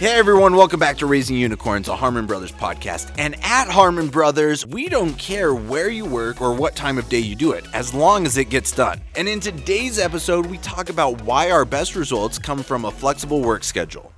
Hey 0.00 0.14
everyone, 0.14 0.56
welcome 0.56 0.80
back 0.80 0.96
to 0.96 1.06
Raising 1.06 1.36
Unicorns, 1.36 1.86
a 1.86 1.94
Harmon 1.94 2.24
Brothers 2.24 2.52
podcast. 2.52 3.14
And 3.18 3.34
at 3.42 3.68
Harmon 3.68 4.08
Brothers, 4.08 4.64
we 4.64 4.88
don't 4.88 5.12
care 5.18 5.54
where 5.54 5.90
you 5.90 6.06
work 6.06 6.40
or 6.40 6.54
what 6.54 6.74
time 6.74 6.96
of 6.96 7.06
day 7.10 7.18
you 7.18 7.36
do 7.36 7.52
it, 7.52 7.66
as 7.74 7.92
long 7.92 8.24
as 8.24 8.38
it 8.38 8.46
gets 8.46 8.72
done. 8.72 9.02
And 9.14 9.28
in 9.28 9.40
today's 9.40 9.98
episode, 9.98 10.46
we 10.46 10.56
talk 10.56 10.88
about 10.88 11.20
why 11.24 11.50
our 11.50 11.66
best 11.66 11.96
results 11.96 12.38
come 12.38 12.62
from 12.62 12.86
a 12.86 12.90
flexible 12.90 13.42
work 13.42 13.62
schedule. 13.62 14.10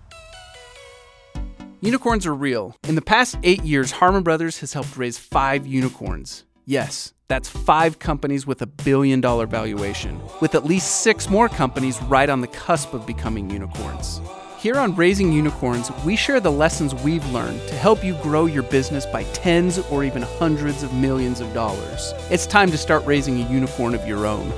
Unicorns 1.80 2.26
are 2.26 2.34
real. 2.36 2.76
In 2.86 2.94
the 2.94 3.02
past 3.02 3.36
eight 3.42 3.64
years, 3.64 3.90
Harmon 3.90 4.22
Brothers 4.22 4.60
has 4.60 4.72
helped 4.72 4.96
raise 4.96 5.18
five 5.18 5.66
unicorns. 5.66 6.44
Yes, 6.64 7.12
that's 7.26 7.48
five 7.48 7.98
companies 7.98 8.46
with 8.46 8.62
a 8.62 8.66
billion 8.66 9.20
dollar 9.20 9.48
valuation, 9.48 10.20
with 10.40 10.54
at 10.54 10.64
least 10.64 11.00
six 11.00 11.28
more 11.28 11.48
companies 11.48 12.00
right 12.02 12.30
on 12.30 12.40
the 12.40 12.46
cusp 12.46 12.94
of 12.94 13.04
becoming 13.04 13.50
unicorns. 13.50 14.20
Here 14.62 14.76
on 14.76 14.94
Raising 14.94 15.32
Unicorns, 15.32 15.90
we 16.04 16.14
share 16.14 16.38
the 16.38 16.52
lessons 16.52 16.94
we've 16.94 17.28
learned 17.32 17.60
to 17.66 17.74
help 17.74 18.04
you 18.04 18.14
grow 18.22 18.46
your 18.46 18.62
business 18.62 19.04
by 19.04 19.24
tens 19.32 19.80
or 19.90 20.04
even 20.04 20.22
hundreds 20.22 20.84
of 20.84 20.94
millions 20.94 21.40
of 21.40 21.52
dollars. 21.52 22.14
It's 22.30 22.46
time 22.46 22.70
to 22.70 22.78
start 22.78 23.04
raising 23.04 23.42
a 23.42 23.48
unicorn 23.50 23.92
of 23.92 24.06
your 24.06 24.24
own. 24.24 24.52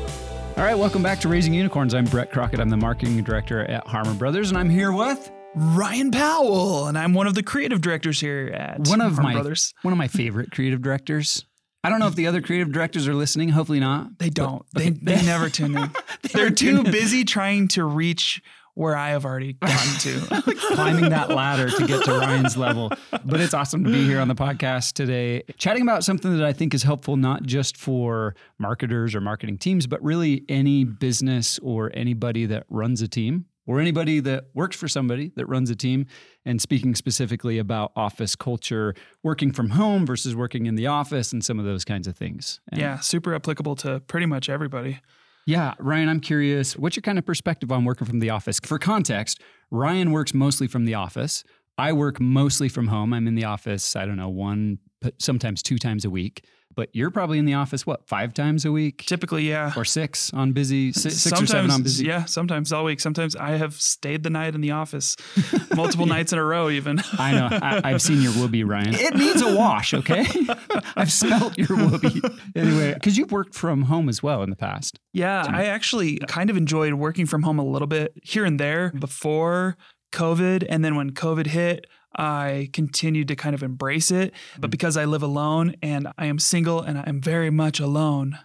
All 0.59 0.62
right, 0.62 0.76
welcome 0.76 1.02
back 1.02 1.20
to 1.20 1.28
Raising 1.30 1.54
Unicorns. 1.54 1.95
I'm 1.95 2.04
Brett 2.04 2.30
Crockett. 2.30 2.60
I'm 2.60 2.68
the 2.68 2.76
marketing 2.76 3.22
director 3.22 3.60
at 3.64 3.86
Harmon 3.86 4.18
Brothers, 4.18 4.50
and 4.50 4.59
I'm 4.59 4.68
here 4.68 4.92
with 4.92 5.32
Ryan 5.54 6.10
Powell, 6.10 6.86
and 6.86 6.98
I'm 6.98 7.14
one 7.14 7.26
of 7.26 7.34
the 7.34 7.42
creative 7.42 7.80
directors 7.80 8.20
here 8.20 8.48
at 8.48 8.86
one 8.86 9.00
of 9.00 9.14
Harmon 9.14 9.23
my 9.23 9.32
Brothers. 9.32 9.73
one 9.80 9.92
of 9.92 9.96
my 9.96 10.09
favorite 10.09 10.50
creative 10.50 10.82
directors. 10.82 11.46
I 11.82 11.88
don't 11.88 11.98
know 11.98 12.09
if 12.09 12.14
the 12.14 12.26
other 12.26 12.42
creative 12.42 12.73
directors 12.73 13.09
are 13.09 13.14
listening. 13.14 13.48
Hopefully 13.50 13.80
not. 13.80 14.18
They 14.18 14.28
don't. 14.28 14.66
They, 14.74 14.90
they 14.90 15.23
never 15.24 15.48
tune 15.48 15.78
in. 15.78 15.90
They're 16.34 16.50
too 16.50 16.82
busy 16.82 17.24
trying 17.24 17.68
to 17.68 17.84
reach 17.84 18.42
where 18.74 18.96
I 18.96 19.10
have 19.10 19.24
already 19.24 19.52
gotten 19.60 19.98
to. 20.01 20.42
climbing 20.74 21.10
that 21.10 21.30
ladder 21.30 21.70
to 21.70 21.87
get 21.87 22.05
to 22.05 22.12
Ryan's 22.12 22.56
level. 22.56 22.91
But 23.24 23.41
it's 23.41 23.55
awesome 23.55 23.84
to 23.84 23.91
be 23.91 24.05
here 24.05 24.20
on 24.20 24.28
the 24.28 24.34
podcast 24.34 24.92
today, 24.92 25.43
chatting 25.57 25.82
about 25.82 26.04
something 26.04 26.37
that 26.37 26.45
I 26.45 26.52
think 26.52 26.74
is 26.74 26.82
helpful 26.82 27.16
not 27.16 27.45
just 27.45 27.76
for 27.76 28.35
marketers 28.59 29.15
or 29.15 29.21
marketing 29.21 29.59
teams, 29.59 29.87
but 29.87 30.02
really 30.02 30.45
any 30.48 30.85
business 30.85 31.59
or 31.60 31.90
anybody 31.95 32.46
that 32.46 32.65
runs 32.68 33.01
a 33.01 33.09
team 33.09 33.46
or 33.66 33.80
anybody 33.80 34.21
that 34.21 34.45
works 34.52 34.76
for 34.76 34.88
somebody 34.88 35.32
that 35.37 35.46
runs 35.46 35.70
a 35.70 35.76
team. 35.76 36.07
And 36.45 36.60
speaking 36.60 36.95
specifically 36.95 37.59
about 37.59 37.93
office 37.96 38.37
culture, 38.37 38.95
working 39.23 39.52
from 39.52 39.70
home 39.70 40.04
versus 40.04 40.37
working 40.37 40.66
in 40.66 40.74
the 40.74 40.87
office, 40.88 41.32
and 41.32 41.43
some 41.43 41.59
of 41.59 41.65
those 41.65 41.85
kinds 41.85 42.07
of 42.07 42.16
things. 42.16 42.60
And 42.70 42.80
yeah, 42.80 42.98
super 43.01 43.35
applicable 43.35 43.76
to 43.76 44.01
pretty 44.01 44.26
much 44.26 44.51
everybody. 44.51 45.01
Yeah, 45.46 45.74
Ryan, 45.78 46.09
I'm 46.09 46.20
curious, 46.20 46.76
what's 46.76 46.96
your 46.96 47.02
kind 47.02 47.18
of 47.18 47.26
perspective 47.26 47.70
on 47.70 47.84
working 47.84 48.06
from 48.06 48.20
the 48.20 48.30
office? 48.30 48.59
For 48.62 48.78
context, 48.78 49.40
Ryan 49.70 50.10
works 50.10 50.32
mostly 50.32 50.66
from 50.66 50.84
the 50.84 50.95
office. 50.95 51.45
I 51.76 51.92
work 51.92 52.20
mostly 52.20 52.68
from 52.68 52.88
home. 52.88 53.12
I'm 53.12 53.26
in 53.26 53.34
the 53.34 53.45
office, 53.45 53.96
I 53.96 54.06
don't 54.06 54.16
know, 54.16 54.28
one, 54.28 54.78
Uh, 55.05 55.10
sometimes 55.19 55.63
two 55.63 55.79
times 55.79 56.05
a 56.05 56.10
week. 56.10 56.45
But 56.77 56.91
you're 56.93 57.10
probably 57.10 57.38
in 57.38 57.45
the 57.45 57.55
office, 57.55 57.87
what, 57.87 58.09
five 58.09 58.35
times 58.35 58.65
a 58.65 58.73
week? 58.73 59.05
Typically, 59.07 59.49
yeah. 59.49 59.73
Or 59.77 59.85
six 59.85 60.33
on 60.33 60.52
busy, 60.52 60.93
six, 60.93 61.16
six 61.19 61.41
or 61.41 61.47
seven 61.47 61.71
on 61.71 61.83
busy? 61.83 62.07
yeah, 62.07 62.24
sometimes 62.24 62.73
all 62.73 62.85
week. 62.85 62.99
Sometimes 62.99 63.37
I 63.37 63.52
have 63.52 63.75
stayed 63.75 64.25
the 64.25 64.31
night 64.31 64.55
in 64.56 64.60
the 64.60 64.72
office, 64.72 65.16
multiple 65.77 66.06
nights 66.06 66.32
in 66.32 66.38
a 66.38 66.44
row, 66.44 66.71
even. 66.71 67.00
I 67.16 67.32
know. 67.32 67.49
I, 67.50 67.81
I've 67.84 68.03
seen 68.03 68.21
your 68.21 68.32
whoopee, 68.32 68.65
Ryan. 68.65 68.94
It 69.05 69.15
needs 69.15 69.43
a 69.43 69.55
wash, 69.55 69.94
okay? 69.94 70.27
I've 70.97 71.12
smelt 71.12 71.59
your 71.59 71.77
whoopee. 71.77 72.21
Anyway, 72.56 72.94
because 72.94 73.16
you've 73.16 73.31
worked 73.31 73.55
from 73.55 73.82
home 73.82 74.09
as 74.09 74.22
well 74.22 74.43
in 74.43 74.50
the 74.50 74.56
past. 74.56 74.99
Yeah, 75.12 75.44
I 75.47 75.66
actually 75.66 76.19
kind 76.27 76.50
of 76.50 76.56
enjoyed 76.56 76.94
working 76.94 77.27
from 77.27 77.43
home 77.43 77.59
a 77.59 77.65
little 77.65 77.87
bit 77.87 78.15
here 78.22 78.44
and 78.44 78.59
there 78.59 78.91
before 78.99 79.77
COVID. 80.12 80.65
And 80.69 80.84
then 80.84 80.97
when 80.97 81.10
COVID 81.10 81.47
hit, 81.47 81.87
I 82.16 82.70
continued 82.72 83.28
to 83.28 83.37
kind 83.37 83.54
of 83.54 83.62
embrace 83.62 84.10
it. 84.10 84.32
But 84.59 84.69
mm. 84.69 84.70
because 84.70 84.97
I 84.97 85.04
live 85.04 85.22
alone 85.22 85.76
and 85.82 86.09
I 86.19 86.26
am 86.26 86.38
single 86.38 86.81
and 86.81 86.98
I 86.98 87.04
am 87.06 87.20
very 87.20 87.50
much 87.50 87.81
alone, 87.81 88.38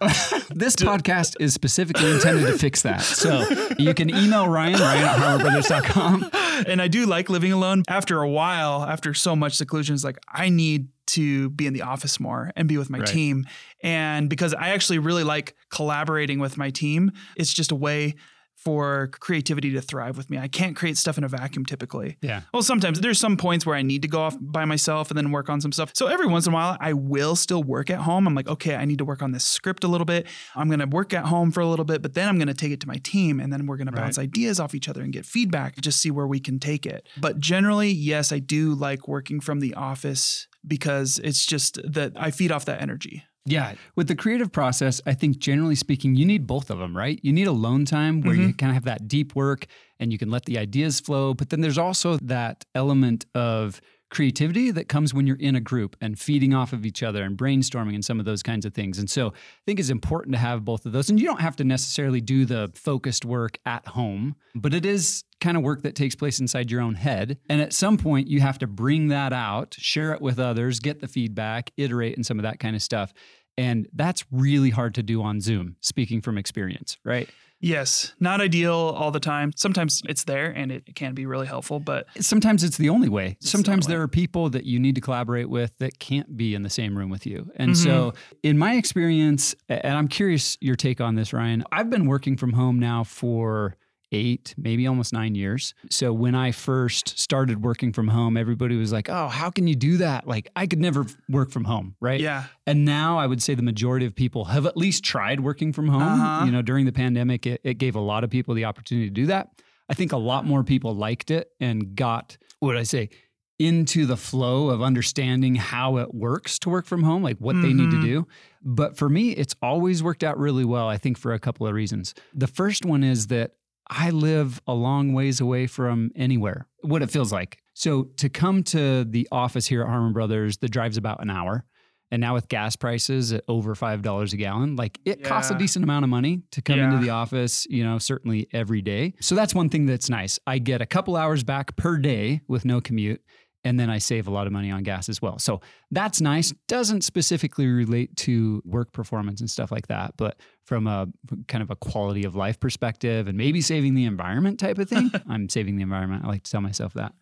This 0.52 0.74
podcast 0.76 1.36
is 1.38 1.54
specifically 1.54 2.10
intended 2.10 2.46
to 2.46 2.58
fix 2.58 2.82
that. 2.82 3.02
So 3.02 3.46
you 3.78 3.94
can 3.94 4.10
email 4.10 4.48
Ryan, 4.48 4.80
Ryan 4.80 5.04
at 5.04 5.16
harmonbrothers.com. 5.16 6.30
and 6.66 6.82
I 6.82 6.88
do 6.88 7.06
like 7.06 7.30
living 7.30 7.52
alone. 7.52 7.84
After 7.88 8.20
a 8.20 8.28
while, 8.28 8.82
after 8.82 9.14
so 9.14 9.36
much 9.36 9.56
seclusion, 9.56 9.94
it's 9.94 10.04
like 10.04 10.18
I 10.28 10.48
need 10.48 10.88
to 11.08 11.50
be 11.50 11.66
in 11.66 11.72
the 11.72 11.82
office 11.82 12.20
more 12.20 12.52
and 12.56 12.68
be 12.68 12.78
with 12.78 12.90
my 12.90 12.98
Right. 12.98 13.06
team. 13.06 13.44
And 13.82 14.28
because 14.28 14.54
I 14.54 14.70
actually 14.70 14.98
really 14.98 15.24
like 15.24 15.54
collaborating 15.70 16.38
with 16.38 16.56
my 16.56 16.70
team, 16.70 17.12
it's 17.36 17.52
just 17.52 17.72
a 17.72 17.76
way 17.76 18.14
for 18.62 19.08
creativity 19.20 19.72
to 19.72 19.80
thrive 19.80 20.18
with 20.18 20.28
me. 20.28 20.36
I 20.36 20.46
can't 20.46 20.76
create 20.76 20.98
stuff 20.98 21.16
in 21.16 21.24
a 21.24 21.28
vacuum 21.28 21.64
typically. 21.64 22.18
Yeah. 22.20 22.42
Well, 22.52 22.62
sometimes 22.62 23.00
there's 23.00 23.18
some 23.18 23.38
points 23.38 23.64
where 23.64 23.74
I 23.74 23.80
need 23.80 24.02
to 24.02 24.08
go 24.08 24.20
off 24.20 24.36
by 24.38 24.66
myself 24.66 25.10
and 25.10 25.16
then 25.16 25.30
work 25.30 25.48
on 25.48 25.62
some 25.62 25.72
stuff. 25.72 25.92
So 25.94 26.08
every 26.08 26.26
once 26.26 26.46
in 26.46 26.52
a 26.52 26.54
while, 26.54 26.76
I 26.78 26.92
will 26.92 27.36
still 27.36 27.62
work 27.62 27.88
at 27.88 28.00
home. 28.00 28.26
I'm 28.26 28.34
like, 28.34 28.48
okay, 28.48 28.76
I 28.76 28.84
need 28.84 28.98
to 28.98 29.04
work 29.04 29.22
on 29.22 29.32
this 29.32 29.44
script 29.44 29.82
a 29.82 29.88
little 29.88 30.04
bit. 30.04 30.26
I'm 30.54 30.68
going 30.68 30.80
to 30.80 30.86
work 30.86 31.14
at 31.14 31.24
home 31.24 31.52
for 31.52 31.60
a 31.60 31.66
little 31.66 31.86
bit, 31.86 32.02
but 32.02 32.12
then 32.12 32.28
I'm 32.28 32.36
going 32.36 32.48
to 32.48 32.54
take 32.54 32.72
it 32.72 32.80
to 32.80 32.86
my 32.86 32.96
team 32.96 33.40
and 33.40 33.50
then 33.50 33.66
we're 33.66 33.78
going 33.78 33.86
to 33.86 33.92
bounce 33.92 34.18
ideas 34.18 34.60
off 34.60 34.74
each 34.74 34.88
other 34.88 35.00
and 35.00 35.12
get 35.12 35.24
feedback, 35.24 35.80
just 35.80 36.00
see 36.02 36.10
where 36.10 36.26
we 36.26 36.38
can 36.38 36.58
take 36.58 36.84
it. 36.84 37.08
But 37.16 37.38
generally, 37.38 37.90
yes, 37.90 38.30
I 38.30 38.40
do 38.40 38.74
like 38.74 39.08
working 39.08 39.40
from 39.40 39.60
the 39.60 39.72
office 39.72 40.48
because 40.66 41.18
it's 41.24 41.46
just 41.46 41.78
that 41.90 42.12
I 42.16 42.30
feed 42.30 42.52
off 42.52 42.66
that 42.66 42.82
energy. 42.82 43.24
Yeah. 43.50 43.74
With 43.96 44.08
the 44.08 44.14
creative 44.14 44.52
process, 44.52 45.00
I 45.06 45.14
think 45.14 45.38
generally 45.38 45.74
speaking, 45.74 46.14
you 46.14 46.24
need 46.24 46.46
both 46.46 46.70
of 46.70 46.78
them, 46.78 46.96
right? 46.96 47.18
You 47.22 47.32
need 47.32 47.46
alone 47.46 47.84
time 47.84 48.20
where 48.20 48.34
you 48.34 48.48
mm-hmm. 48.48 48.56
kind 48.56 48.70
of 48.70 48.74
have 48.74 48.84
that 48.84 49.08
deep 49.08 49.34
work 49.34 49.66
and 49.98 50.12
you 50.12 50.18
can 50.18 50.30
let 50.30 50.44
the 50.44 50.58
ideas 50.58 51.00
flow. 51.00 51.34
But 51.34 51.50
then 51.50 51.60
there's 51.60 51.78
also 51.78 52.16
that 52.18 52.64
element 52.74 53.26
of 53.34 53.80
creativity 54.10 54.72
that 54.72 54.88
comes 54.88 55.14
when 55.14 55.26
you're 55.26 55.36
in 55.36 55.54
a 55.54 55.60
group 55.60 55.96
and 56.00 56.18
feeding 56.18 56.52
off 56.52 56.72
of 56.72 56.84
each 56.84 57.02
other 57.02 57.22
and 57.22 57.38
brainstorming 57.38 57.94
and 57.94 58.04
some 58.04 58.18
of 58.18 58.26
those 58.26 58.42
kinds 58.42 58.66
of 58.66 58.74
things. 58.74 58.98
And 58.98 59.08
so 59.08 59.28
I 59.28 59.62
think 59.66 59.78
it's 59.78 59.88
important 59.88 60.34
to 60.34 60.38
have 60.38 60.64
both 60.64 60.84
of 60.84 60.92
those. 60.92 61.08
And 61.08 61.20
you 61.20 61.26
don't 61.26 61.40
have 61.40 61.56
to 61.56 61.64
necessarily 61.64 62.20
do 62.20 62.44
the 62.44 62.70
focused 62.74 63.24
work 63.24 63.58
at 63.64 63.86
home, 63.86 64.34
but 64.54 64.74
it 64.74 64.84
is 64.84 65.24
kind 65.40 65.56
of 65.56 65.62
work 65.62 65.82
that 65.82 65.94
takes 65.94 66.14
place 66.14 66.40
inside 66.40 66.70
your 66.70 66.80
own 66.80 66.96
head. 66.96 67.38
And 67.48 67.60
at 67.60 67.72
some 67.72 67.96
point, 67.96 68.28
you 68.28 68.40
have 68.40 68.58
to 68.58 68.66
bring 68.66 69.08
that 69.08 69.32
out, 69.32 69.76
share 69.78 70.12
it 70.12 70.20
with 70.20 70.38
others, 70.38 70.80
get 70.80 71.00
the 71.00 71.08
feedback, 71.08 71.70
iterate, 71.76 72.16
and 72.16 72.26
some 72.26 72.38
of 72.38 72.42
that 72.42 72.58
kind 72.58 72.76
of 72.76 72.82
stuff. 72.82 73.12
And 73.60 73.86
that's 73.92 74.24
really 74.30 74.70
hard 74.70 74.94
to 74.94 75.02
do 75.02 75.22
on 75.22 75.42
Zoom, 75.42 75.76
speaking 75.82 76.22
from 76.22 76.38
experience, 76.38 76.96
right? 77.04 77.28
Yes, 77.60 78.14
not 78.18 78.40
ideal 78.40 78.72
all 78.72 79.10
the 79.10 79.20
time. 79.20 79.52
Sometimes 79.54 80.00
it's 80.08 80.24
there 80.24 80.46
and 80.50 80.72
it 80.72 80.94
can 80.94 81.12
be 81.12 81.26
really 81.26 81.46
helpful, 81.46 81.78
but 81.78 82.06
Sometimes 82.18 82.64
it's 82.64 82.78
the 82.78 82.88
only 82.88 83.10
way. 83.10 83.36
the 83.38 83.48
Sometimes 83.48 83.84
only 83.84 83.96
there 83.96 84.02
are 84.02 84.08
people 84.08 84.48
that 84.48 84.64
you 84.64 84.78
need 84.78 84.94
to 84.94 85.02
collaborate 85.02 85.50
with 85.50 85.76
that 85.76 85.98
can't 85.98 86.38
be 86.38 86.54
in 86.54 86.62
the 86.62 86.70
same 86.70 86.96
room 86.96 87.10
with 87.10 87.26
you. 87.26 87.50
And 87.56 87.76
so, 87.76 88.12
mm-hmm. 88.12 88.36
in 88.44 88.56
my 88.56 88.76
experience, 88.76 89.54
and 89.68 89.94
I'm 89.94 90.08
curious 90.08 90.56
your 90.62 90.74
take 90.74 91.02
on 91.02 91.16
this, 91.16 91.34
Ryan, 91.34 91.62
I've 91.70 91.90
been 91.90 92.06
working 92.06 92.38
from 92.38 92.54
home 92.54 92.78
now 92.78 93.04
for 93.04 93.76
eight, 94.12 94.54
maybe 94.56 94.86
almost 94.86 95.12
nine 95.12 95.34
years. 95.34 95.74
So 95.90 96.12
when 96.12 96.34
I 96.34 96.50
first 96.52 97.18
started 97.18 97.62
working 97.62 97.92
from 97.92 98.08
home, 98.08 98.36
everybody 98.36 98.76
was 98.76 98.92
like, 98.92 99.08
oh, 99.08 99.28
how 99.28 99.50
can 99.50 99.66
you 99.66 99.76
do 99.76 99.96
that? 99.98 100.26
Like, 100.26 100.48
I 100.56 100.66
could 100.66 100.80
never 100.80 101.06
work 101.28 101.50
from 101.50 101.64
home, 101.64 101.94
right? 102.00 102.20
yeah. 102.20 102.44
And 102.66 102.84
now 102.84 103.18
I 103.18 103.26
would 103.26 103.42
say 103.42 103.54
the 103.54 103.62
majority 103.62 104.06
of 104.06 104.14
people 104.14 104.46
have 104.46 104.66
at 104.66 104.76
least 104.76 105.04
tried 105.04 105.40
working 105.40 105.72
from 105.72 105.88
home. 105.88 106.02
Uh-huh. 106.02 106.44
You 106.46 106.52
know, 106.52 106.62
during 106.62 106.86
the 106.86 106.92
pandemic, 106.92 107.46
it, 107.46 107.60
it 107.64 107.74
gave 107.74 107.94
a 107.94 108.00
lot 108.00 108.24
of 108.24 108.30
people 108.30 108.54
the 108.54 108.64
opportunity 108.64 109.08
to 109.08 109.14
do 109.14 109.26
that. 109.26 109.48
I 109.88 109.94
think 109.94 110.12
a 110.12 110.16
lot 110.16 110.44
more 110.44 110.62
people 110.64 110.94
liked 110.94 111.30
it 111.30 111.50
and 111.60 111.94
got, 111.96 112.36
what 112.60 112.68
would 112.68 112.76
I 112.76 112.84
say, 112.84 113.10
into 113.58 114.06
the 114.06 114.16
flow 114.16 114.70
of 114.70 114.80
understanding 114.80 115.54
how 115.54 115.98
it 115.98 116.14
works 116.14 116.58
to 116.60 116.70
work 116.70 116.86
from 116.86 117.02
home, 117.02 117.22
like 117.22 117.36
what 117.38 117.54
they 117.60 117.74
need 117.74 117.90
to 117.90 117.98
Mhm. 117.98 118.02
do. 118.02 118.26
But 118.62 118.96
for 118.96 119.08
me, 119.10 119.30
it's 119.32 119.54
always 119.60 120.02
worked 120.02 120.24
out 120.24 120.38
really 120.38 120.64
well, 120.64 120.88
I 120.88 120.96
think, 120.96 121.18
for 121.18 121.34
a 121.34 121.38
couple 121.38 121.66
of 121.66 121.74
reasons. 121.74 122.14
The 122.34 122.46
first 122.46 122.86
one 122.86 123.04
is 123.04 123.26
that 123.26 123.52
I 123.90 124.10
live 124.10 124.62
a 124.68 124.72
long 124.72 125.12
ways 125.12 125.40
away 125.40 125.66
from 125.66 126.12
anywhere, 126.14 126.68
what 126.82 127.02
it 127.02 127.10
feels 127.10 127.32
like. 127.32 127.58
So 127.74 128.04
to 128.18 128.28
come 128.28 128.62
to 128.64 129.04
the 129.04 129.26
office 129.32 129.66
here 129.66 129.82
at 129.82 129.88
Harmon 129.88 130.12
Brothers, 130.12 130.58
the 130.58 130.68
drive's 130.68 130.96
about 130.96 131.20
an 131.20 131.28
hour. 131.28 131.64
And 132.12 132.20
now 132.20 132.34
with 132.34 132.48
gas 132.48 132.74
prices 132.76 133.32
at 133.32 133.44
over 133.46 133.74
$5 133.74 134.32
a 134.32 134.36
gallon, 134.36 134.76
like 134.76 134.98
it 135.04 135.22
costs 135.22 135.50
a 135.50 135.58
decent 135.58 135.84
amount 135.84 136.04
of 136.04 136.08
money 136.08 136.42
to 136.52 136.62
come 136.62 136.78
into 136.78 136.98
the 136.98 137.10
office, 137.10 137.66
you 137.70 137.84
know, 137.84 137.98
certainly 137.98 138.48
every 138.52 138.82
day. 138.82 139.14
So 139.20 139.34
that's 139.34 139.54
one 139.54 139.68
thing 139.68 139.86
that's 139.86 140.10
nice. 140.10 140.38
I 140.46 140.58
get 140.58 140.82
a 140.82 140.86
couple 140.86 141.16
hours 141.16 141.44
back 141.44 141.76
per 141.76 141.98
day 141.98 142.40
with 142.48 142.64
no 142.64 142.80
commute. 142.80 143.22
And 143.62 143.78
then 143.78 143.90
I 143.90 143.98
save 143.98 144.26
a 144.26 144.30
lot 144.30 144.46
of 144.46 144.52
money 144.54 144.70
on 144.70 144.82
gas 144.82 145.08
as 145.08 145.20
well. 145.20 145.38
So 145.38 145.60
that's 145.90 146.20
nice. 146.20 146.52
Doesn't 146.66 147.02
specifically 147.02 147.66
relate 147.66 148.16
to 148.16 148.62
work 148.64 148.92
performance 148.92 149.40
and 149.40 149.50
stuff 149.50 149.70
like 149.70 149.88
that, 149.88 150.14
but 150.16 150.38
from 150.64 150.86
a 150.86 151.08
kind 151.46 151.62
of 151.62 151.70
a 151.70 151.76
quality 151.76 152.24
of 152.24 152.34
life 152.34 152.58
perspective 152.58 153.28
and 153.28 153.36
maybe 153.36 153.60
saving 153.60 153.94
the 153.94 154.06
environment 154.06 154.58
type 154.58 154.78
of 154.78 154.88
thing, 154.88 155.10
I'm 155.28 155.48
saving 155.48 155.76
the 155.76 155.82
environment. 155.82 156.24
I 156.24 156.28
like 156.28 156.44
to 156.44 156.50
tell 156.50 156.62
myself 156.62 156.94
that. 156.94 157.12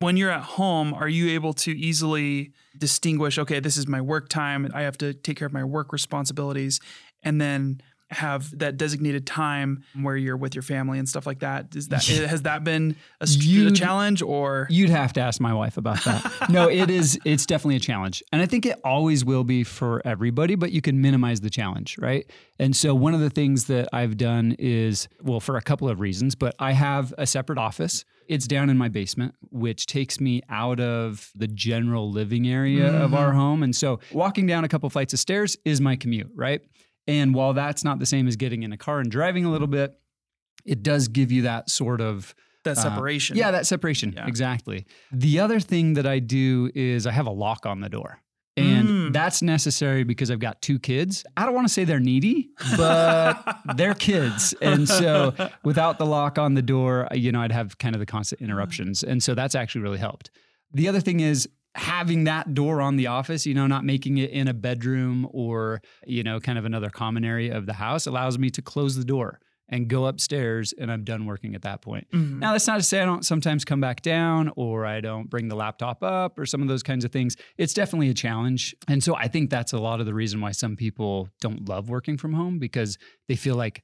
when 0.00 0.16
you're 0.16 0.30
at 0.30 0.42
home, 0.42 0.92
are 0.92 1.08
you 1.08 1.30
able 1.30 1.52
to 1.54 1.70
easily 1.70 2.52
distinguish, 2.76 3.38
okay, 3.38 3.60
this 3.60 3.76
is 3.76 3.86
my 3.86 4.00
work 4.00 4.28
time, 4.28 4.68
I 4.74 4.82
have 4.82 4.98
to 4.98 5.14
take 5.14 5.36
care 5.38 5.46
of 5.46 5.52
my 5.52 5.64
work 5.64 5.92
responsibilities, 5.92 6.80
and 7.22 7.40
then 7.40 7.80
have 8.10 8.56
that 8.58 8.76
designated 8.76 9.26
time 9.26 9.82
where 10.00 10.16
you're 10.16 10.36
with 10.36 10.54
your 10.54 10.62
family 10.62 10.98
and 10.98 11.08
stuff 11.08 11.26
like 11.26 11.40
that. 11.40 11.74
Is 11.74 11.88
that 11.88 12.04
has 12.04 12.42
that 12.42 12.62
been 12.62 12.96
a, 13.20 13.26
a 13.26 13.70
challenge 13.72 14.22
or 14.22 14.66
You'd 14.70 14.90
have 14.90 15.12
to 15.14 15.20
ask 15.20 15.40
my 15.40 15.52
wife 15.52 15.76
about 15.76 16.02
that. 16.04 16.32
no, 16.50 16.68
it 16.68 16.90
is. 16.90 17.18
It's 17.24 17.46
definitely 17.46 17.76
a 17.76 17.80
challenge, 17.80 18.22
and 18.32 18.40
I 18.40 18.46
think 18.46 18.66
it 18.66 18.78
always 18.84 19.24
will 19.24 19.44
be 19.44 19.64
for 19.64 20.02
everybody. 20.04 20.54
But 20.54 20.72
you 20.72 20.80
can 20.80 21.00
minimize 21.00 21.40
the 21.40 21.50
challenge, 21.50 21.96
right? 21.98 22.30
And 22.58 22.76
so 22.76 22.94
one 22.94 23.14
of 23.14 23.20
the 23.20 23.30
things 23.30 23.66
that 23.66 23.88
I've 23.92 24.16
done 24.16 24.54
is, 24.58 25.08
well, 25.22 25.40
for 25.40 25.56
a 25.56 25.62
couple 25.62 25.88
of 25.88 26.00
reasons, 26.00 26.34
but 26.34 26.54
I 26.58 26.72
have 26.72 27.12
a 27.18 27.26
separate 27.26 27.58
office. 27.58 28.04
It's 28.28 28.48
down 28.48 28.70
in 28.70 28.76
my 28.76 28.88
basement, 28.88 29.36
which 29.50 29.86
takes 29.86 30.20
me 30.20 30.42
out 30.48 30.80
of 30.80 31.30
the 31.36 31.46
general 31.46 32.10
living 32.10 32.48
area 32.48 32.88
of 32.88 33.10
mm-hmm. 33.10 33.14
our 33.14 33.32
home, 33.32 33.62
and 33.62 33.74
so 33.74 34.00
walking 34.12 34.46
down 34.46 34.64
a 34.64 34.68
couple 34.68 34.90
flights 34.90 35.12
of 35.12 35.20
stairs 35.20 35.56
is 35.64 35.80
my 35.80 35.96
commute, 35.96 36.30
right? 36.34 36.60
And 37.06 37.34
while 37.34 37.52
that's 37.54 37.84
not 37.84 37.98
the 37.98 38.06
same 38.06 38.26
as 38.28 38.36
getting 38.36 38.62
in 38.62 38.72
a 38.72 38.76
car 38.76 39.00
and 39.00 39.10
driving 39.10 39.44
a 39.44 39.50
little 39.50 39.68
bit, 39.68 39.94
it 40.64 40.82
does 40.82 41.08
give 41.08 41.30
you 41.30 41.42
that 41.42 41.70
sort 41.70 42.00
of 42.00 42.34
that 42.64 42.76
uh, 42.78 42.82
separation? 42.82 43.36
yeah, 43.36 43.52
that 43.52 43.66
separation. 43.66 44.12
Yeah. 44.16 44.26
Exactly. 44.26 44.86
The 45.12 45.38
other 45.38 45.60
thing 45.60 45.94
that 45.94 46.06
I 46.06 46.18
do 46.18 46.70
is 46.74 47.06
I 47.06 47.12
have 47.12 47.26
a 47.26 47.30
lock 47.32 47.64
on 47.66 47.80
the 47.80 47.88
door. 47.88 48.20
And 48.58 48.88
Mm. 48.88 49.12
that's 49.12 49.42
necessary 49.42 50.02
because 50.02 50.30
I've 50.30 50.38
got 50.40 50.62
two 50.62 50.78
kids. 50.78 51.24
I 51.36 51.44
don't 51.44 51.54
want 51.54 51.68
to 51.68 51.72
say 51.72 51.84
they're 51.84 52.00
needy, 52.00 52.48
but 52.76 53.58
they're 53.76 53.92
kids. 53.94 54.54
And 54.62 54.88
so 54.88 55.34
without 55.62 55.98
the 55.98 56.06
lock 56.06 56.38
on 56.38 56.54
the 56.54 56.62
door, 56.62 57.06
you 57.12 57.30
know, 57.32 57.42
I'd 57.42 57.52
have 57.52 57.76
kind 57.78 57.94
of 57.94 58.00
the 58.00 58.06
constant 58.06 58.40
interruptions. 58.40 59.02
And 59.04 59.22
so 59.22 59.34
that's 59.34 59.54
actually 59.54 59.82
really 59.82 59.98
helped. 59.98 60.30
The 60.72 60.88
other 60.88 61.00
thing 61.00 61.20
is 61.20 61.46
having 61.76 62.24
that 62.24 62.54
door 62.54 62.80
on 62.80 62.96
the 62.96 63.06
office, 63.06 63.46
you 63.46 63.54
know, 63.54 63.66
not 63.66 63.84
making 63.84 64.18
it 64.18 64.30
in 64.30 64.48
a 64.48 64.54
bedroom 64.54 65.28
or, 65.30 65.80
you 66.06 66.22
know, 66.22 66.40
kind 66.40 66.58
of 66.58 66.64
another 66.64 66.90
common 66.90 67.24
area 67.24 67.56
of 67.56 67.66
the 67.66 67.74
house 67.74 68.06
allows 68.06 68.38
me 68.38 68.50
to 68.50 68.62
close 68.62 68.96
the 68.96 69.04
door 69.04 69.40
and 69.68 69.88
go 69.88 70.06
upstairs 70.06 70.72
and 70.78 70.92
I'm 70.92 71.02
done 71.02 71.26
working 71.26 71.54
at 71.56 71.62
that 71.62 71.82
point. 71.82 72.06
Mhm. 72.12 72.38
Now, 72.38 72.52
that's 72.52 72.66
not 72.68 72.76
to 72.76 72.82
say 72.84 73.00
I 73.02 73.04
don't 73.04 73.26
sometimes 73.26 73.64
come 73.64 73.80
back 73.80 74.00
down 74.00 74.52
or 74.56 74.86
I 74.86 75.00
don't 75.00 75.28
bring 75.28 75.48
the 75.48 75.56
laptop 75.56 76.02
up 76.04 76.38
or 76.38 76.46
some 76.46 76.62
of 76.62 76.68
those 76.68 76.84
kinds 76.84 77.04
of 77.04 77.10
things. 77.10 77.36
It's 77.58 77.74
definitely 77.74 78.08
a 78.08 78.14
challenge. 78.14 78.76
And 78.86 79.02
so 79.02 79.16
I 79.16 79.26
think 79.28 79.50
that's 79.50 79.72
a 79.72 79.78
lot 79.78 79.98
of 79.98 80.06
the 80.06 80.14
reason 80.14 80.40
why 80.40 80.52
some 80.52 80.76
people 80.76 81.30
don't 81.40 81.68
love 81.68 81.88
working 81.88 82.16
from 82.16 82.32
home 82.34 82.58
because 82.60 82.96
they 83.28 83.34
feel 83.36 83.56
like 83.56 83.82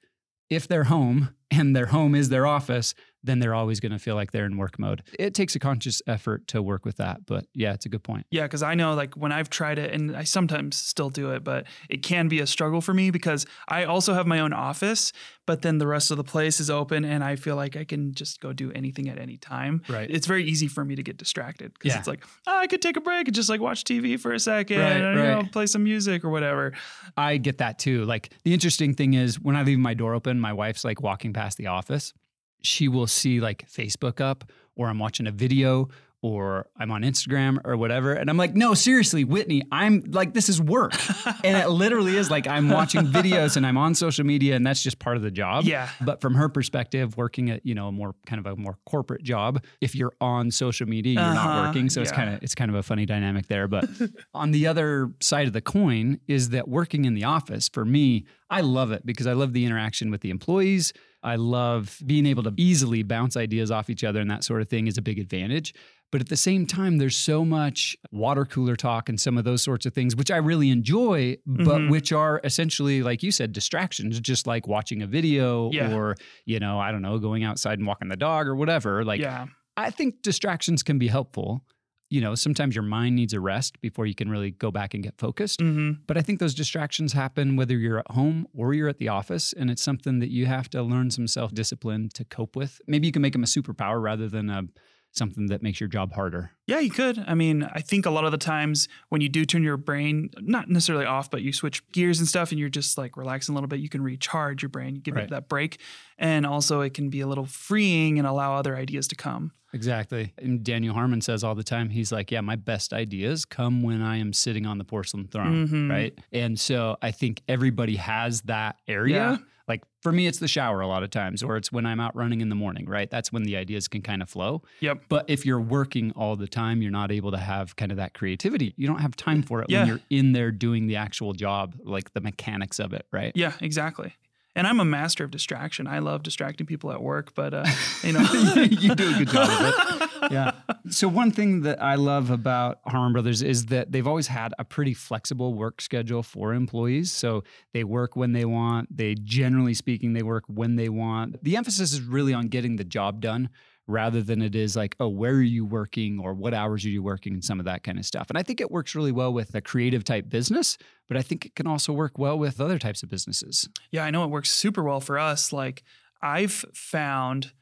if 0.49 0.69
they're 0.69 0.85
home 0.85 1.31
and 1.51 1.75
their 1.75 1.87
home 1.87 2.15
is 2.15 2.29
their 2.29 2.47
office, 2.47 2.95
then 3.25 3.39
they're 3.39 3.55
always 3.55 3.81
going 3.81 3.93
to 3.93 3.99
feel 3.99 4.15
like 4.15 4.33
they're 4.33 4.47
in 4.47 4.57
work 4.57 4.79
mode. 4.79 5.03
It 5.19 5.35
takes 5.35 5.55
a 5.55 5.59
conscious 5.59 6.03
effort 6.07 6.47
to 6.49 6.61
work 6.63 6.85
with 6.85 6.97
that. 6.97 7.25
But 7.27 7.47
yeah, 7.55 7.73
it's 7.73 7.87
a 7.87 7.89
good 7.89 8.03
point. 8.03 8.27
Yeah, 8.31 8.43
because 8.43 8.63
I 8.63 8.75
know 8.75 8.95
like 8.95 9.15
when 9.15 9.33
I've 9.33 9.49
tried 9.51 9.79
it, 9.79 9.93
and 9.95 10.17
I 10.17 10.25
sometimes 10.25 10.77
still 10.77 11.11
do 11.11 11.31
it, 11.33 11.45
but 11.45 11.67
it 11.89 12.03
can 12.03 12.29
be 12.29 12.41
a 12.41 12.47
struggle 12.47 12.81
for 12.81 12.93
me 12.95 13.11
because 13.11 13.47
I 13.69 13.85
also 13.85 14.15
have 14.15 14.27
my 14.27 14.41
own 14.41 14.53
office, 14.53 15.13
but 15.47 15.63
then 15.63 15.79
the 15.79 15.87
rest 15.87 16.11
of 16.11 16.17
the 16.17 16.25
place 16.25 16.61
is 16.61 16.71
open, 16.71 17.05
and 17.05 17.23
I 17.23 17.37
feel 17.37 17.57
like 17.57 17.77
I 17.77 17.85
can 17.85 18.15
just 18.15 18.41
go 18.41 18.53
do 18.53 18.73
anything 18.73 19.09
at 19.09 19.19
any 19.19 19.37
time. 19.37 19.83
Right. 19.89 20.11
It's 20.11 20.27
very 20.27 20.45
easy 20.45 20.67
for 20.69 20.85
me 20.85 20.97
to 20.97 21.03
get 21.03 21.17
distracted 21.17 21.73
because 21.75 21.93
Yeah. 21.93 21.99
it's 21.99 22.09
like 22.09 22.25
oh, 22.47 22.59
I 22.59 22.67
could 22.67 22.83
take 22.83 22.97
a 22.97 23.01
break 23.01 23.29
and 23.29 23.35
just 23.35 23.49
like 23.49 23.61
watch 23.61 23.85
TV 23.85 24.19
for 24.19 24.33
a 24.33 24.41
second, 24.41 24.79
Right, 24.79 24.93
and, 24.93 25.17
you 25.19 25.23
know, 25.25 25.37
right. 25.39 25.53
play 25.53 25.67
some 25.67 25.85
music 25.85 26.25
or 26.25 26.31
whatever. 26.31 26.73
I 27.17 27.37
get 27.37 27.59
that 27.59 27.79
too. 27.79 28.05
Like 28.05 28.31
the 28.45 28.53
interesting 28.55 28.95
thing 28.95 29.15
is 29.15 29.39
when 29.41 29.57
I 29.57 29.63
leave 29.63 29.79
my 29.79 29.95
door 29.95 30.15
open, 30.15 30.41
my 30.41 30.53
wife's 30.53 30.85
like 30.85 31.01
walking 31.03 31.33
past 31.33 31.57
the 31.59 31.69
office. 31.69 32.13
She 32.63 32.89
will 32.89 33.07
see 33.07 33.41
like 33.41 33.69
Facebook 33.71 34.21
up 34.21 34.45
or 34.77 34.89
I'm 34.89 34.99
watching 34.99 35.27
a 35.27 35.33
video 35.33 35.89
or 36.25 36.69
I'm 36.79 36.93
on 36.93 37.03
Instagram 37.03 37.59
or 37.65 37.77
whatever. 37.77 38.13
And 38.13 38.31
I'm 38.31 38.37
like, 38.37 38.55
no, 38.55 38.75
seriously, 38.75 39.25
Whitney, 39.25 39.65
I'm 39.73 40.05
like, 40.07 40.35
this 40.35 40.49
is 40.49 40.63
work. 40.63 40.93
and 41.45 41.57
it 41.57 41.69
literally 41.69 42.17
is 42.17 42.31
like 42.31 42.47
I'm 42.47 42.69
watching 42.69 43.07
videos 43.09 43.57
and 43.57 43.67
I'm 43.67 43.77
on 43.77 43.97
social 43.97 44.25
media 44.25 44.55
and 44.55 44.65
that's 44.65 44.81
just 44.85 45.01
part 45.01 45.17
of 45.17 45.25
the 45.25 45.33
job. 45.33 45.65
Yeah. 45.65 45.89
But 46.01 46.21
from 46.21 46.37
her 46.37 46.49
perspective, 46.49 47.17
working 47.17 47.51
at, 47.51 47.67
you 47.67 47.75
know, 47.75 47.89
a 47.89 47.93
more 47.93 48.15
kind 48.25 48.39
of 48.39 48.47
a 48.47 48.55
more 48.55 48.79
corporate 48.87 49.25
job, 49.25 49.65
if 49.81 49.97
you're 49.97 50.13
on 50.21 50.53
social 50.53 50.87
media, 50.89 51.15
you're 51.15 51.23
not 51.23 51.37
Uh-huh, 51.45 51.67
working. 51.67 51.91
So 51.91 52.01
it's 52.01 52.13
kind 52.13 52.33
of 52.33 52.41
it's 52.41 52.55
kind 52.55 52.71
of 52.71 52.77
a 52.77 52.85
funny 52.85 53.05
dynamic 53.05 53.49
there. 53.49 53.67
But 53.67 53.89
on 54.33 54.53
the 54.53 54.69
other 54.69 55.11
side 55.21 55.49
of 55.49 55.53
the 55.55 55.61
coin 55.61 56.21
is 56.29 56.51
that 56.51 56.69
working 56.69 57.05
in 57.05 57.15
the 57.15 57.25
office 57.25 57.69
for 57.69 57.85
me, 57.85 58.27
I 58.49 58.61
love 58.61 58.93
it 58.93 59.05
because 59.05 59.27
I 59.27 59.33
love 59.33 59.55
the 59.55 59.65
interaction 59.67 60.13
with 60.13 60.21
the 60.21 60.31
employees. 60.31 60.93
I 61.23 61.37
love 61.37 61.99
being 62.05 62.27
able 62.27 62.43
to 62.45 62.53
easily 62.57 63.03
bounce 63.03 63.37
ideas 63.37 63.71
off 63.71 63.89
each 63.91 64.05
other 64.05 64.21
and 64.21 64.31
that 64.31 64.45
sort 64.45 64.61
of 64.63 64.69
thing 64.69 64.87
is 64.87 64.99
a 64.99 65.03
big 65.03 65.19
advantage. 65.19 65.75
But 66.11 66.21
at 66.21 66.29
the 66.29 66.37
same 66.37 66.67
time, 66.67 66.99
there's 66.99 67.17
so 67.17 67.43
much 67.43 67.97
water 68.11 68.45
cooler 68.45 68.77
talk 68.77 69.09
and 69.09 69.19
some 69.19 69.39
of 69.39 69.45
those 69.45 69.63
sorts 69.63 69.87
of 69.87 69.95
things, 69.95 70.15
which 70.15 70.31
I 70.31 70.37
really 70.37 70.69
enjoy, 70.69 71.39
but 71.47 71.81
Mhm. 71.81 71.91
which 71.91 72.13
are 72.13 72.39
essentially, 72.45 73.03
like 73.03 73.23
you 73.23 73.31
said, 73.31 73.53
distractions, 73.53 74.21
just 74.21 74.47
like 74.47 74.67
watching 74.69 75.01
a 75.01 75.07
video 75.07 75.71
Yeah. 75.73 75.95
or, 75.95 76.17
you 76.45 76.59
know, 76.59 76.79
I 76.79 76.93
don't 76.93 77.01
know, 77.01 77.19
going 77.19 77.45
outside 77.45 77.79
and 77.79 77.87
walking 77.87 78.09
the 78.09 78.17
dog 78.17 78.47
or 78.47 78.55
whatever. 78.55 79.05
Like, 79.05 79.21
yeah, 79.23 79.47
I 79.77 79.89
think 79.91 80.21
distractions 80.21 80.83
can 80.83 80.99
be 80.99 81.09
helpful. 81.09 81.65
You 82.13 82.21
know, 82.21 82.35
sometimes 82.35 82.75
your 82.77 82.83
mind 82.85 83.17
needs 83.17 83.33
a 83.33 83.41
rest 83.41 83.81
before 83.81 84.05
you 84.05 84.15
can 84.15 84.29
really 84.29 84.51
go 84.51 84.71
back 84.71 84.93
and 84.95 85.03
get 85.03 85.15
focused. 85.17 85.61
hmm 85.63 85.93
But 86.07 86.19
I 86.19 86.23
think 86.23 86.41
those 86.41 86.55
distractions 86.55 87.15
happen 87.15 87.57
whether 87.57 87.77
you're 87.77 88.01
at 88.01 88.11
home 88.11 88.47
or 88.55 88.75
you're 88.75 88.91
at 88.91 88.99
the 88.99 89.09
office. 89.09 89.55
And 89.59 89.71
it's 89.71 89.83
something 89.83 90.19
that 90.19 90.31
you 90.31 90.45
have 90.47 90.69
to 90.71 90.83
learn 90.83 91.11
some 91.11 91.27
self 91.27 91.55
discipline 91.55 92.11
to 92.19 92.25
cope 92.25 92.55
with. 92.55 92.81
Maybe 92.87 93.07
you 93.07 93.13
can 93.13 93.23
make 93.23 93.33
them 93.33 93.43
a 93.43 93.47
superpower 93.47 93.99
rather 94.03 94.29
than 94.29 94.51
a, 94.51 94.65
something 95.13 95.47
that 95.47 95.63
makes 95.63 95.81
your 95.81 95.89
job 95.89 96.13
harder. 96.13 96.51
Yeah, 96.67 96.81
you 96.81 96.91
could. 96.91 97.17
I 97.27 97.35
mean, 97.35 97.65
I 97.65 97.81
think 97.81 98.05
a 98.05 98.11
lot 98.11 98.25
of 98.25 98.33
the 98.33 98.39
times 98.39 98.89
when 99.09 99.21
you 99.23 99.31
do 99.31 99.45
turn 99.47 99.63
your 99.63 99.79
brain, 99.79 100.31
not 100.39 100.69
necessarily 100.69 101.07
off, 101.07 101.31
but 101.31 101.41
you 101.41 101.53
switch 101.53 101.83
gears 101.93 102.19
and 102.19 102.29
stuff 102.29 102.51
and 102.51 102.59
you're 102.61 102.69
just 102.81 102.99
like 102.99 103.17
relaxing 103.17 103.55
a 103.55 103.57
little 103.57 103.69
bit, 103.69 103.81
you 103.81 103.89
can 103.89 104.03
recharge 104.03 104.63
your 104.63 104.69
brain, 104.69 104.97
you 104.97 105.01
give 105.01 105.15
Right. 105.15 105.25
it 105.25 105.31
that 105.31 105.49
break. 105.49 105.81
And 106.19 106.45
also, 106.45 106.83
it 106.83 106.93
can 106.93 107.09
be 107.09 107.21
a 107.21 107.27
little 107.27 107.47
freeing 107.47 108.19
and 108.19 108.27
allow 108.27 108.55
other 108.57 108.77
ideas 108.77 109.09
to 109.09 109.15
come. 109.17 109.53
Exactly. 109.73 110.33
And 110.39 110.63
Daniel 110.63 110.95
Harmon 110.95 111.21
says 111.21 111.43
all 111.43 111.55
the 111.55 111.65
time, 111.65 111.89
he's 111.91 112.13
like, 112.13 112.31
Yeah, 112.31 112.41
my 112.43 112.57
best 112.57 112.93
ideas 112.93 113.45
come 113.45 113.83
when 113.83 114.03
I 114.03 114.17
am 114.19 114.33
sitting 114.33 114.67
on 114.67 114.79
the 114.79 114.85
porcelain 114.85 115.29
throne. 115.29 115.67
Mhm. 115.69 115.91
Right. 115.91 116.19
And 116.33 116.59
so 116.61 116.97
I 117.03 117.11
think 117.11 117.43
everybody 117.49 117.97
has 117.97 118.43
that 118.43 118.77
area. 118.87 119.15
Yeah. 119.17 119.37
Like 119.69 119.83
for 120.03 120.11
me, 120.13 120.27
it's 120.27 120.39
the 120.39 120.49
shower 120.49 120.81
a 120.81 120.87
lot 120.89 121.05
of 121.05 121.11
times, 121.11 121.43
or 121.43 121.57
it's 121.57 121.71
when 121.71 121.87
I'm 121.87 122.01
out 122.01 122.15
running 122.17 122.41
in 122.41 122.49
the 122.49 122.55
morning, 122.57 122.85
right? 122.87 123.09
That's 123.09 123.33
when 123.33 123.45
the 123.45 123.57
ideas 123.57 123.87
can 123.87 124.03
kind 124.03 124.21
of 124.21 124.29
flow. 124.29 124.63
Yep. 124.81 125.05
But 125.09 125.25
if 125.29 125.47
you're 125.47 125.61
working 125.61 126.11
all 126.17 126.35
the 126.37 126.49
time, 126.49 126.83
you're 126.83 126.91
not 126.91 127.13
able 127.13 127.31
to 127.31 127.39
have 127.39 127.77
kind 127.77 127.93
of 127.93 127.97
that 127.97 128.13
creativity. 128.13 128.75
You 128.77 128.89
don't 128.89 128.99
have 129.01 129.15
time 129.17 129.41
for 129.43 129.63
it 129.63 129.71
Yeah. 129.71 129.81
when 129.81 129.89
you're 129.89 130.01
in 130.11 130.33
there 130.33 130.51
doing 130.51 130.89
the 130.89 130.97
actual 130.97 131.33
job, 131.33 131.77
like 131.85 132.13
the 132.13 132.21
mechanics 132.21 132.81
of 132.81 132.93
it, 132.93 133.07
right? 133.13 133.33
Yeah, 133.37 133.53
exactly. 133.61 134.13
And 134.55 134.67
I'm 134.67 134.81
a 134.81 134.85
master 134.85 135.25
of 135.25 135.31
distraction. 135.31 135.87
I 135.87 136.01
love 136.01 136.23
distracting 136.23 136.67
people 136.67 136.93
at 136.93 137.03
work, 137.03 137.35
but 137.35 137.55
uh, 137.55 137.65
you 138.03 138.13
know, 138.13 138.21
you 138.55 138.95
do 138.95 139.15
a 139.15 139.19
good 139.19 139.29
job 139.29 139.49
of 139.49 139.67
it. 139.67 140.09
Yeah. 140.31 140.53
So 140.89 141.09
one 141.09 141.33
thing 141.33 141.63
that 141.63 141.83
I 141.83 141.97
love 141.97 142.31
about 142.31 142.79
Harmon 142.87 143.13
Brothers 143.13 143.43
is 143.43 143.67
that 143.67 143.91
they've 143.91 144.07
always 144.07 144.29
had 144.29 144.55
a 144.57 144.65
pretty 144.65 144.95
flexible 144.95 145.53
work 145.53 145.81
schedule 145.81 146.23
for 146.23 146.55
employees. 146.55 147.11
So 147.11 147.43
they 147.73 147.83
work 147.83 148.15
when 148.15 148.33
they 148.33 148.45
want. 148.45 148.97
They 148.97 149.17
generally 149.17 149.75
speaking, 149.75 150.13
they 150.13 150.23
work 150.23 150.45
when 150.47 150.77
they 150.77 150.89
want. 150.89 151.43
The 151.43 151.57
emphasis 151.57 151.93
is 151.93 152.01
really 152.03 152.33
on 152.33 152.47
getting 152.47 152.77
the 152.77 152.85
job 152.85 153.21
done 153.21 153.51
rather 153.93 154.23
than 154.23 154.43
it 154.43 154.57
is 154.57 154.75
like, 154.75 154.97
oh, 154.99 155.09
where 155.09 155.35
are 155.35 155.43
you 155.43 155.65
working 155.65 156.19
or 156.19 156.35
what 156.35 156.55
hours 156.55 156.85
are 156.85 156.89
you 156.89 157.03
working 157.03 157.35
and 157.35 157.45
some 157.45 157.61
of 157.61 157.67
that 157.67 157.83
kind 157.85 157.99
of 157.99 158.07
stuff. 158.07 158.29
And 158.31 158.39
I 158.39 158.43
think 158.43 158.61
it 158.61 158.71
works 158.71 158.95
really 158.95 159.13
well 159.13 159.33
with 159.33 159.55
a 159.55 159.61
creative 159.61 160.03
type 160.03 160.29
business, 160.29 160.79
but 161.09 161.17
I 161.17 161.23
think 161.23 161.47
it 161.47 161.55
can 161.55 161.67
also 161.67 161.93
work 161.93 162.19
well 162.19 162.39
with 162.39 162.61
other 162.61 162.79
types 162.79 163.03
of 163.03 163.11
businesses. 163.11 163.69
Yeah, 163.91 164.05
I 164.05 164.11
know 164.11 164.25
it 164.25 164.31
works 164.31 164.51
super 164.51 164.83
well 164.83 165.01
for 165.01 165.19
us. 165.19 165.53
Like 165.53 165.85
I've 166.23 166.65
found 166.75 167.53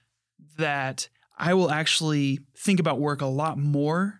that 0.57 1.09
I 1.37 1.55
will 1.55 1.71
actually 1.71 2.41
think 2.57 2.81
about 2.81 3.01
work 3.01 3.21
a 3.21 3.27
lot 3.27 3.59
more 3.59 4.20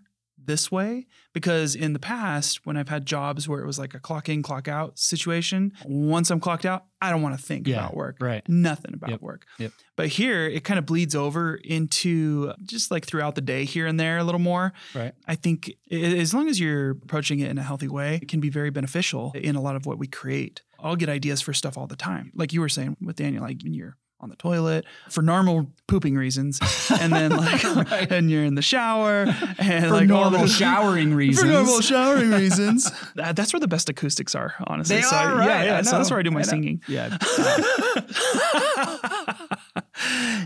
this 0.51 0.71
way 0.71 1.07
because 1.33 1.75
in 1.77 1.93
the 1.93 1.99
past 1.99 2.67
when 2.67 2.77
I've 2.77 2.89
had 2.89 3.07
jobs 3.07 3.49
where 3.49 3.61
it 3.63 3.67
was 3.67 3.79
like 3.79 3.95
a 3.95 4.01
clock 4.01 4.29
in 4.29 4.43
clock 4.43 4.67
out 4.69 4.99
situation, 4.99 5.73
once 5.85 6.31
I'm 6.31 6.41
clocked 6.41 6.67
out, 6.67 6.87
I 7.01 7.11
don't 7.11 7.23
want 7.23 7.39
to 7.39 7.43
think 7.43 7.67
Yeah, 7.69 7.77
about 7.79 7.95
work. 7.95 8.17
right. 8.21 8.43
Nothing 8.49 8.95
about 8.95 9.11
Yep, 9.11 9.21
work. 9.23 9.47
yep. 9.59 9.73
But 9.97 10.09
here 10.09 10.47
it 10.47 10.65
kind 10.65 10.79
of 10.79 10.87
bleeds 10.87 11.15
over 11.15 11.55
into 11.55 12.53
just 12.65 12.91
like 12.91 13.07
throughout 13.07 13.35
the 13.37 13.41
day 13.41 13.65
here 13.65 13.87
and 13.87 13.99
there 13.99 14.19
a 14.19 14.25
little 14.25 14.41
more. 14.41 14.73
Right. 14.95 15.13
I 15.27 15.37
think 15.37 15.73
i- 15.93 15.95
as 15.95 16.35
long 16.35 16.49
as 16.49 16.59
you're 16.59 16.91
approaching 16.91 17.39
it 17.41 17.49
in 17.51 17.59
a 17.59 17.63
healthy 17.63 17.89
way, 17.89 18.17
it 18.23 18.29
can 18.29 18.41
be 18.41 18.51
very 18.51 18.71
beneficial 18.71 19.33
in 19.35 19.55
a 19.57 19.61
lot 19.63 19.77
of 19.77 19.87
what 19.87 19.99
we 19.99 20.07
create. 20.07 20.63
I'll 20.81 20.97
get 20.97 21.09
ideas 21.09 21.41
for 21.41 21.53
stuff 21.53 21.79
all 21.79 21.87
the 21.87 21.97
time. 21.97 22.33
Like 22.35 22.53
you 22.53 22.61
were 22.61 22.69
saying 22.69 22.97
with 23.01 23.17
Daniel, 23.17 23.43
like 23.45 23.59
when 23.63 23.75
you're 23.75 23.97
on 24.23 24.29
the 24.29 24.37
toilet 24.37 24.85
for 25.09 25.23
normal 25.23 25.71
pooping 25.89 26.15
reasons, 26.17 26.61
and 27.01 27.13
then 27.13 27.31
like 27.37 27.63
Right. 27.65 28.13
and 28.13 28.31
you're 28.31 28.45
in 28.45 28.55
the 28.55 28.63
shower 28.63 29.25
and 29.59 29.87
For 29.87 29.91
like 29.93 30.11
all 30.11 30.31
normal 30.31 30.41
those- 30.41 30.55
showering 30.57 31.15
reasons. 31.15 31.47
For 31.47 31.53
normal 31.53 31.81
showering 31.81 32.31
reasons. 32.43 32.91
That- 33.17 33.35
that's 33.37 33.53
where 33.53 33.61
the 33.61 33.69
best 33.69 33.89
acoustics 33.89 34.35
are, 34.35 34.55
honestly. 34.67 34.97
They 34.97 35.03
so, 35.03 35.17
are, 35.17 35.37
right. 35.37 35.47
Yeah, 35.47 35.65
yeah. 35.65 35.79
I 35.79 35.83
So 35.83 35.97
that's 35.97 36.11
where 36.11 36.19
I 36.19 36.23
do 36.23 36.31
my 36.31 36.41
I 36.41 36.43
singing. 36.43 36.83
Yeah. 36.87 37.17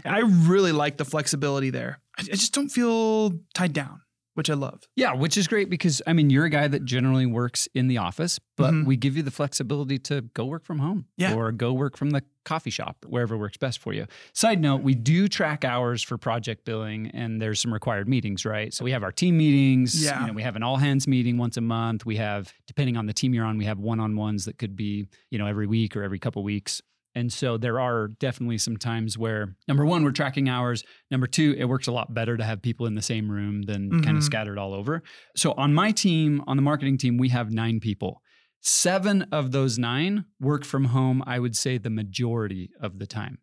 I 0.06 0.22
really 0.24 0.72
like 0.72 0.96
the 0.96 1.04
flexibility 1.04 1.70
there. 1.70 2.00
I, 2.18 2.22
I 2.22 2.36
just 2.36 2.52
don't 2.52 2.68
feel 2.68 3.32
tied 3.54 3.72
down. 3.72 4.00
Which 4.34 4.50
I 4.50 4.54
love. 4.54 4.82
Yeah, 4.96 5.14
which 5.14 5.36
is 5.36 5.46
great 5.48 5.70
because 5.70 6.02
I 6.06 6.12
mean 6.12 6.30
you're 6.30 6.44
a 6.44 6.50
guy 6.50 6.68
that 6.68 6.84
generally 6.84 7.26
works 7.26 7.68
in 7.74 7.88
the 7.88 7.98
office, 7.98 8.38
but 8.56 8.72
Mhm. 8.72 8.84
we 8.86 8.96
give 8.96 9.16
you 9.16 9.22
the 9.22 9.30
flexibility 9.30 9.98
to 10.00 10.22
go 10.34 10.44
work 10.44 10.64
from 10.64 10.78
home 10.80 11.06
Yeah. 11.16 11.34
or 11.34 11.50
go 11.52 11.72
work 11.72 11.96
from 11.96 12.10
the 12.10 12.22
coffee 12.44 12.70
shop, 12.70 13.06
wherever 13.08 13.38
works 13.38 13.56
best 13.56 13.78
for 13.78 13.92
you. 13.94 14.06
Side 14.34 14.60
note, 14.60 14.82
we 14.82 14.94
do 14.94 15.28
track 15.28 15.64
hours 15.64 16.02
for 16.02 16.18
project 16.18 16.64
billing 16.66 17.06
and 17.08 17.40
there's 17.40 17.58
some 17.60 17.72
required 17.72 18.06
meetings, 18.08 18.44
right? 18.44 18.74
So 18.74 18.84
we 18.84 18.90
have 18.90 19.02
our 19.02 19.12
team 19.12 19.38
meetings, 19.38 20.04
Yeah. 20.04 20.20
you 20.20 20.26
know, 20.26 20.32
we 20.34 20.42
have 20.42 20.54
an 20.56 20.62
all 20.62 20.76
hands 20.76 21.08
meeting 21.08 21.38
once 21.38 21.56
a 21.56 21.62
month. 21.62 22.04
We 22.04 22.16
have 22.16 22.52
depending 22.66 22.96
on 22.96 23.06
the 23.06 23.12
team 23.14 23.32
you're 23.34 23.46
on, 23.46 23.56
we 23.56 23.64
have 23.64 23.78
one-on-ones 23.78 24.44
that 24.44 24.58
could 24.58 24.76
be, 24.76 25.06
you 25.30 25.38
know, 25.38 25.46
every 25.46 25.66
week 25.66 25.96
or 25.96 26.02
every 26.02 26.18
couple 26.18 26.42
weeks. 26.42 26.82
And 27.14 27.32
so 27.32 27.56
there 27.56 27.78
are 27.78 28.08
definitely 28.08 28.58
some 28.58 28.76
times 28.76 29.16
where 29.16 29.54
number 29.68 29.84
one, 29.86 30.02
we're 30.02 30.10
tracking 30.10 30.48
hours. 30.48 30.82
Number 31.10 31.26
two, 31.26 31.54
it 31.56 31.66
works 31.66 31.86
a 31.86 31.92
lot 31.92 32.12
better 32.12 32.36
to 32.36 32.44
have 32.44 32.60
people 32.60 32.86
in 32.86 32.94
the 32.96 33.02
same 33.02 33.30
room 33.30 33.62
than 33.62 33.90
kind 34.02 34.16
Mhm. 34.16 34.18
of 34.18 34.24
scattered 34.24 34.58
all 34.58 34.74
over. 34.74 35.02
So 35.36 35.52
on 35.52 35.72
my 35.74 35.92
team, 35.92 36.42
on 36.46 36.56
the 36.56 36.62
marketing 36.62 36.98
team, 36.98 37.16
we 37.16 37.28
have 37.28 37.52
nine 37.52 37.78
people. 37.78 38.20
Seven 38.60 39.22
of 39.30 39.52
those 39.52 39.78
nine 39.78 40.24
work 40.40 40.64
from 40.64 40.86
home, 40.86 41.22
I 41.26 41.38
would 41.38 41.54
say 41.56 41.78
the 41.78 41.90
majority 41.90 42.70
of 42.80 42.98
the 42.98 43.06
time. 43.06 43.38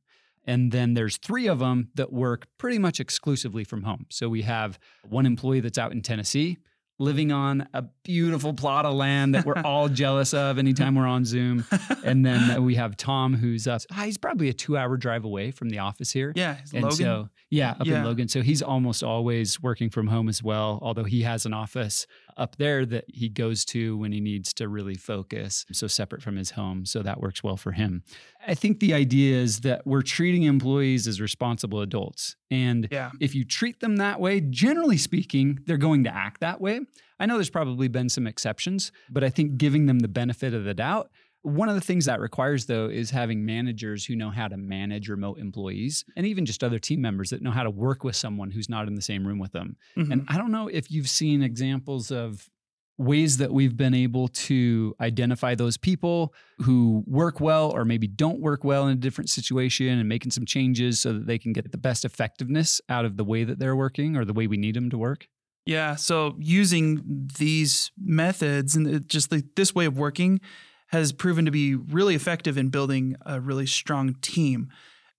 And 0.46 0.72
then 0.72 0.96
there's 0.96 1.18
three 1.18 1.48
of 1.48 1.60
them 1.60 1.90
that 1.94 2.12
work 2.12 2.48
pretty 2.58 2.80
much 2.80 3.00
exclusively 3.00 3.64
from 3.64 3.84
home. 3.84 4.08
So 4.10 4.28
we 4.28 4.42
have 4.42 4.80
one 5.08 5.28
employee 5.28 5.60
that's 5.60 5.78
out 5.78 5.92
in 5.92 6.02
Tennessee 6.02 6.58
living 7.02 7.32
on 7.32 7.68
a 7.74 7.82
beautiful 8.04 8.54
plot 8.54 8.86
of 8.86 8.94
land 8.94 9.34
that 9.36 9.46
we're 9.46 9.56
all 9.66 9.90
jealous 9.90 10.34
of 10.34 10.58
anytime 10.60 10.96
we're 10.96 11.08
on 11.08 11.26
Zoom. 11.26 11.66
And 12.04 12.26
then 12.26 12.64
we 12.64 12.76
have 12.76 12.96
Tom, 12.96 13.34
who's 13.36 13.68
uh, 13.68 13.80
he's 14.04 14.18
probably 14.18 14.50
a 14.50 14.54
two 14.54 14.78
hour 14.78 14.96
drive 14.98 15.24
away 15.26 15.52
from 15.52 15.70
the 15.70 15.80
office 15.80 16.12
here. 16.12 16.32
Yeah, 16.36 16.58
And 16.74 16.84
Logan. 16.84 16.98
so, 16.98 17.30
yeah, 17.50 17.72
up 17.72 17.86
Yeah. 17.88 17.98
in 18.00 18.04
Logan. 18.06 18.28
So 18.28 18.42
he's 18.42 18.62
almost 18.62 19.04
always 19.04 19.62
working 19.62 19.90
from 19.90 20.08
home 20.08 20.30
as 20.30 20.44
well, 20.44 20.80
although 20.82 21.04
he 21.04 21.24
has 21.24 21.46
an 21.46 21.54
office 21.54 22.06
up 22.38 22.58
there 22.58 22.86
that 22.86 23.06
he 23.08 23.30
goes 23.30 23.66
to 23.66 23.98
when 23.98 24.12
he 24.12 24.20
needs 24.20 24.54
to 24.54 24.68
really 24.68 24.96
focus. 24.96 25.66
So 25.72 25.88
separate 25.88 26.22
from 26.22 26.36
his 26.36 26.52
home. 26.52 26.86
So 26.86 27.02
that 27.02 27.20
works 27.20 27.44
well 27.44 27.58
for 27.58 27.72
him. 27.72 28.04
I 28.48 28.54
think 28.54 28.80
the 28.80 28.94
idea 28.94 29.38
is 29.38 29.62
that 29.62 29.86
we're 29.86 30.02
treating 30.02 30.44
employees 30.44 31.08
as 31.08 31.22
responsible 31.22 31.82
adults. 31.82 32.36
And 32.50 32.88
yeah. 32.92 33.12
if 33.20 33.36
you 33.36 33.44
treat 33.44 33.80
them 33.80 33.98
that 33.98 34.20
way, 34.20 34.42
generally 34.42 34.98
speaking, 34.98 35.60
they're 35.66 35.78
going 35.78 36.04
to 36.06 36.14
act 36.14 36.42
that 36.42 36.60
way. 36.60 36.82
I 37.20 37.28
know 37.28 37.36
there's 37.36 37.52
probably 37.52 37.88
been 37.88 38.10
some 38.10 38.26
exceptions, 38.26 38.92
but 39.10 39.24
I 39.24 39.30
think 39.30 39.58
giving 39.58 39.86
them 39.86 40.00
the 40.00 40.08
benefit 40.08 40.54
of 40.54 40.64
the 40.64 40.74
doubt. 40.74 41.12
One 41.44 41.70
of 41.70 41.76
the 41.76 41.82
things 41.82 42.06
that 42.06 42.20
requires, 42.20 42.68
though, 42.68 42.88
is 42.88 43.10
having 43.10 43.46
managers 43.46 44.06
who 44.06 44.16
know 44.16 44.30
how 44.30 44.48
to 44.48 44.58
manage 44.58 45.10
remote 45.10 45.40
employees 45.40 46.06
and 46.16 46.26
even 46.26 46.46
just 46.46 46.64
other 46.64 46.78
team 46.78 47.02
members 47.02 47.32
that 47.32 47.42
know 47.42 47.52
how 47.52 47.64
to 47.64 47.72
work 47.72 48.04
with 48.04 48.16
someone 48.16 48.52
who's 48.52 48.70
not 48.70 48.88
in 48.88 48.94
the 48.94 49.02
same 49.02 49.26
room 49.26 49.40
with 49.40 49.52
them. 49.52 49.76
Mhm. 49.98 50.12
And 50.12 50.26
I 50.28 50.38
don't 50.38 50.52
know 50.52 50.68
if 50.68 50.92
you've 50.92 51.10
seen 51.10 51.42
examples 51.42 52.12
of 52.12 52.48
ways 53.00 53.38
that 53.38 53.52
we've 53.52 53.76
been 53.76 53.96
able 53.96 54.28
to 54.28 54.94
identify 55.02 55.56
those 55.56 55.78
people 55.78 56.36
who 56.60 57.04
work 57.08 57.40
well 57.40 57.72
or 57.72 57.84
maybe 57.84 58.06
don't 58.06 58.40
work 58.40 58.64
well 58.64 58.88
in 58.88 58.96
a 58.96 59.00
different 59.00 59.28
situation 59.28 59.98
and 59.98 60.08
making 60.08 60.30
some 60.30 60.46
changes 60.46 61.02
so 61.02 61.14
that 61.14 61.26
they 61.26 61.40
can 61.40 61.52
get 61.54 61.72
the 61.72 61.78
best 61.80 62.06
effectiveness 62.06 62.80
out 62.90 63.04
of 63.04 63.18
the 63.18 63.24
way 63.24 63.44
that 63.44 63.58
they're 63.58 63.76
working 63.76 64.16
or 64.16 64.24
the 64.26 64.34
way 64.34 64.46
we 64.46 64.58
need 64.58 64.76
them 64.76 64.92
to 64.92 64.98
work. 65.00 65.28
Yeah. 65.66 65.96
So 65.96 66.36
using 66.40 67.28
these 67.40 67.92
methods 67.98 68.76
and 68.76 69.08
just 69.10 69.34
this 69.56 69.74
way 69.74 69.86
of 69.86 69.98
working 69.98 70.40
has 70.92 71.12
proven 71.12 71.46
to 71.46 71.52
be 71.52 71.76
really 71.76 72.16
effective 72.16 72.58
in 72.58 72.70
building 72.70 73.16
a 73.26 73.40
really 73.40 73.66
strong 73.66 74.14
team. 74.22 74.70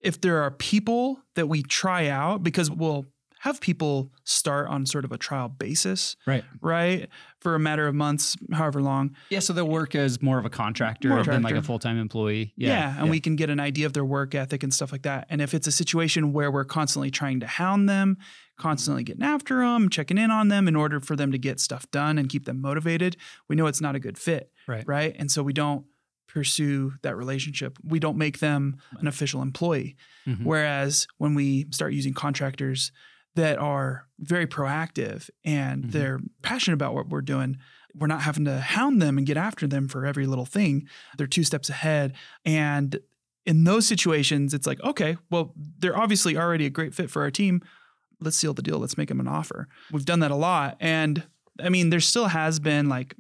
If 0.01 0.21
there 0.21 0.43
are 0.43 0.51
people 0.51 1.21
that 1.35 1.49
we 1.49 1.63
try 1.63 2.09
out, 2.09 2.43
because 2.43 2.71
we'll 2.71 3.07
have 3.41 3.61
people 3.61 4.13
start 4.23 4.69
on 4.69 4.87
sort 4.87 5.05
of 5.05 5.11
a 5.11 5.19
trial 5.19 5.49
basis, 5.49 6.15
Right. 6.27 6.45
right? 6.61 7.09
For 7.41 7.57
a 7.57 7.59
matter 7.59 7.89
of 7.89 7.95
months, 7.95 8.37
however 8.53 8.81
long. 8.81 9.17
Yeah. 9.31 9.41
So 9.41 9.53
they'll 9.53 9.67
work 9.67 9.97
as 9.97 10.23
more 10.23 10.39
of 10.39 10.45
a 10.45 10.51
contractor 10.51 11.09
More 11.09 11.25
than 11.25 11.43
like 11.43 11.57
a 11.57 11.63
full 11.63 11.81
time 11.81 11.99
employee. 11.99 12.53
Yeah. 12.57 12.95
and 13.01 13.11
we 13.11 13.19
can 13.19 13.35
get 13.35 13.51
an 13.51 13.59
idea 13.59 13.87
of 13.87 13.95
their 13.95 14.05
work 14.05 14.35
ethic 14.37 14.63
and 14.63 14.73
stuff 14.73 14.93
like 14.93 15.03
that. 15.03 15.27
And 15.29 15.41
if 15.41 15.55
it's 15.55 15.67
a 15.67 15.73
situation 15.73 16.33
where 16.33 16.53
we're 16.53 16.65
constantly 16.65 17.11
trying 17.11 17.41
to 17.41 17.47
hound 17.49 17.89
them, 17.89 18.19
constantly 18.59 19.03
getting 19.03 19.23
after 19.23 19.59
them, 19.61 19.89
checking 19.89 20.19
in 20.19 20.31
on 20.31 20.49
them 20.49 20.69
in 20.69 20.77
order 20.77 21.01
for 21.01 21.17
them 21.17 21.33
to 21.33 21.39
get 21.39 21.59
stuff 21.61 21.91
done 21.91 22.19
and 22.19 22.29
keep 22.29 22.45
them 22.45 22.61
motivated, 22.61 23.17
we 23.49 23.57
know 23.57 23.67
it's 23.67 23.81
not 23.81 23.95
a 23.97 24.01
good 24.01 24.19
fit. 24.19 24.51
Right. 24.69 24.85
Right. 24.87 25.17
And 25.19 25.31
so 25.31 25.43
we 25.43 25.53
don't 25.53 25.85
pursue 26.29 26.95
that 27.03 27.17
relationship. 27.17 27.79
We 27.85 27.99
don't 27.99 28.17
make 28.17 28.39
them 28.39 28.77
an 28.99 29.07
official 29.07 29.43
employee. 29.43 29.97
Mhm. 30.27 30.45
Whereas 30.45 31.07
when 31.19 31.35
we 31.35 31.67
start 31.71 31.93
using 31.93 32.15
contractors 32.15 32.91
that 33.35 33.59
are 33.59 34.07
very 34.19 34.47
proactive 34.47 35.29
and 35.45 35.85
Mhm. 35.85 35.91
they're 35.93 36.21
passionate 36.43 36.75
about 36.75 36.95
what 36.95 37.09
we're 37.09 37.21
doing, 37.23 37.59
we're 37.95 38.07
not 38.07 38.23
having 38.23 38.45
to 38.47 38.61
hound 38.61 39.03
them 39.03 39.19
and 39.19 39.27
get 39.27 39.37
after 39.37 39.67
them 39.67 39.89
for 39.89 40.07
every 40.07 40.27
little 40.27 40.47
thing. 40.47 40.89
They're 41.19 41.27
two 41.27 41.45
steps 41.45 41.69
ahead. 41.69 42.15
And 42.45 42.99
in 43.45 43.65
those 43.65 43.87
situations, 43.87 44.55
it's 44.55 44.67
like, 44.67 44.81
okay, 44.83 45.17
well, 45.31 45.53
they're 45.57 45.97
obviously 45.99 46.37
already 46.37 46.65
a 46.65 46.71
great 46.71 46.95
fit 46.95 47.11
for 47.11 47.23
our 47.23 47.31
team. 47.31 47.61
Let's 48.23 48.37
seal 48.37 48.55
the 48.55 48.63
deal. 48.63 48.79
Let's 48.79 48.97
make 48.97 49.09
them 49.09 49.21
an 49.21 49.29
offer. 49.29 49.69
We've 49.91 50.05
done 50.05 50.21
that 50.21 50.31
a 50.31 50.37
lot. 50.37 50.77
And 50.81 51.25
I 51.61 51.69
mean, 51.69 51.91
there 51.91 52.01
still 52.01 52.29
has 52.29 52.61
been 52.61 52.89
like 52.89 53.15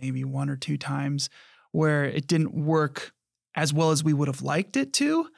maybe 0.00 0.24
one 0.24 0.48
or 0.48 0.56
two 0.56 0.76
times 0.76 1.28
where 1.72 2.04
it 2.04 2.26
didn't 2.26 2.54
work 2.54 3.12
as 3.54 3.72
well 3.72 3.90
as 3.90 4.02
we 4.02 4.12
would 4.12 4.28
have 4.28 4.42
liked 4.42 4.76
it 4.76 4.92
to. 4.94 5.28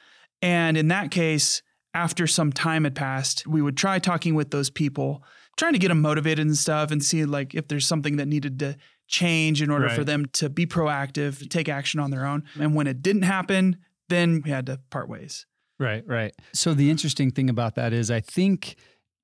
And 0.41 0.77
in 0.77 0.87
that 0.89 1.11
case, 1.11 1.61
after 1.93 2.27
some 2.27 2.51
time 2.51 2.83
had 2.83 2.95
passed, 2.95 3.47
we 3.47 3.61
would 3.61 3.77
try 3.77 3.99
talking 3.99 4.35
with 4.35 4.51
those 4.51 4.69
people, 4.69 5.23
trying 5.57 5.73
to 5.73 5.79
get 5.79 5.87
them 5.87 6.01
motivated 6.01 6.45
and 6.45 6.57
stuff 6.57 6.91
and 6.91 7.03
see 7.03 7.25
like 7.25 7.55
if 7.55 7.67
there's 7.67 7.87
something 7.87 8.17
that 8.17 8.27
needed 8.27 8.59
to 8.59 8.77
change 9.07 9.61
in 9.61 9.71
order 9.71 9.89
for 9.89 10.03
them 10.03 10.25
to 10.33 10.49
be 10.49 10.65
proactive, 10.65 11.49
take 11.49 11.69
action 11.69 11.99
on 11.99 12.11
their 12.11 12.25
own. 12.25 12.43
And 12.59 12.75
when 12.75 12.87
it 12.87 13.01
didn't 13.01 13.21
happen, 13.23 13.77
then 14.09 14.41
we 14.43 14.51
had 14.51 14.65
to 14.67 14.79
part 14.89 15.07
ways. 15.09 15.45
Right, 15.79 16.03
right. 16.05 16.33
So 16.53 16.73
the 16.73 16.89
interesting 16.89 17.31
thing 17.31 17.49
about 17.49 17.75
that 17.75 17.93
is 17.93 18.11
I 18.11 18.19
think 18.19 18.75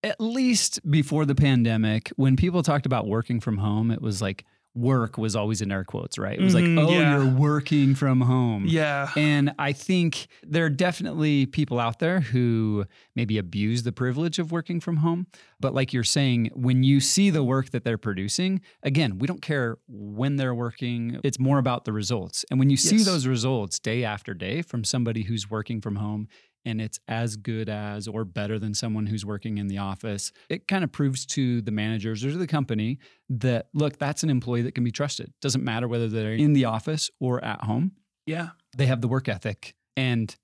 at 0.04 0.20
least 0.20 0.80
before 0.90 1.26
the 1.26 1.36
pandemic, 1.36 2.10
when 2.16 2.36
people 2.36 2.62
talked 2.64 2.86
about 2.86 3.08
working 3.08 3.40
from 3.40 3.58
home, 3.58 3.92
it 3.92 4.02
was 4.02 4.22
like 4.22 4.46
work 4.76 5.20
was 5.20 5.36
always 5.36 5.62
in 5.62 5.72
air 5.72 5.84
quotes, 5.84 6.18
right? 6.18 6.40
It 6.40 6.44
was 6.44 6.56
Mhm, 6.56 6.76
like, 6.78 6.88
oh, 6.88 6.92
yeah. 6.92 7.16
you're 7.24 7.32
working 7.36 7.94
from 7.94 8.22
home. 8.22 8.66
Yeah. 8.68 9.10
And 9.16 9.54
I 9.60 9.72
think 9.72 10.26
there 10.42 10.66
are 10.66 10.70
definitely 10.70 11.46
people 11.46 11.80
out 11.80 12.00
there 12.00 12.22
who 12.22 12.86
maybe 13.16 13.38
abuse 13.38 13.84
the 13.84 13.92
privilege 13.92 14.40
of 14.40 14.52
working 14.52 14.80
from 14.80 14.98
home. 14.98 15.28
But 15.60 15.76
like 15.76 15.94
you're 15.94 16.04
saying, 16.04 16.50
when 16.56 16.82
you 16.82 17.02
see 17.02 17.30
the 17.30 17.44
work 17.44 17.70
that 17.70 17.84
they're 17.84 18.00
producing, 18.00 18.62
again, 18.82 19.20
we 19.20 19.28
don't 19.28 19.44
care 19.44 19.78
when 19.88 20.38
they're 20.38 20.56
working. 20.56 21.20
It's 21.24 21.38
more 21.40 21.60
about 21.60 21.86
the 21.86 21.94
results. 21.94 22.44
And 22.50 22.58
when 22.60 22.72
you 22.72 22.78
see 22.78 22.96
Yes. 22.98 23.06
those 23.06 23.28
results 23.28 23.78
day 23.78 24.04
after 24.04 24.34
day 24.34 24.64
from 24.64 24.84
somebody 24.84 25.22
who's 25.22 25.52
working 25.52 25.82
from 25.82 25.98
home, 25.98 26.28
and 26.66 26.80
it's 26.82 27.00
as 27.08 27.36
good 27.36 27.70
as 27.70 28.08
or 28.08 28.24
better 28.26 28.58
than 28.60 28.74
someone 28.74 29.06
who's 29.06 29.26
working 29.26 29.58
in 29.58 29.68
the 29.68 29.78
office, 29.78 30.32
it 30.50 30.68
kind 30.68 30.84
of 30.84 30.92
proves 30.92 31.26
to 31.28 31.62
the 31.62 31.72
managers 31.72 32.24
or 32.24 32.32
to 32.32 32.38
the 32.38 32.48
company 32.48 33.00
that, 33.30 33.68
look, 33.74 33.98
that's 33.98 34.24
an 34.24 34.30
employee 34.30 34.62
that 34.62 34.74
can 34.76 34.84
be 34.84 34.92
trusted. 34.92 35.34
Doesn't 35.42 35.64
matter 35.64 35.88
whether 35.88 36.08
they're 36.08 36.34
in 36.34 36.54
the 36.54 36.66
office 36.66 37.10
or 37.20 37.44
at 37.44 37.62
home 37.64 37.92
Yeah. 38.26 38.50
they 38.78 38.86
have 38.86 39.02
the 39.02 39.08
work 39.08 39.28
ethic 39.28 39.76
and 39.98 40.36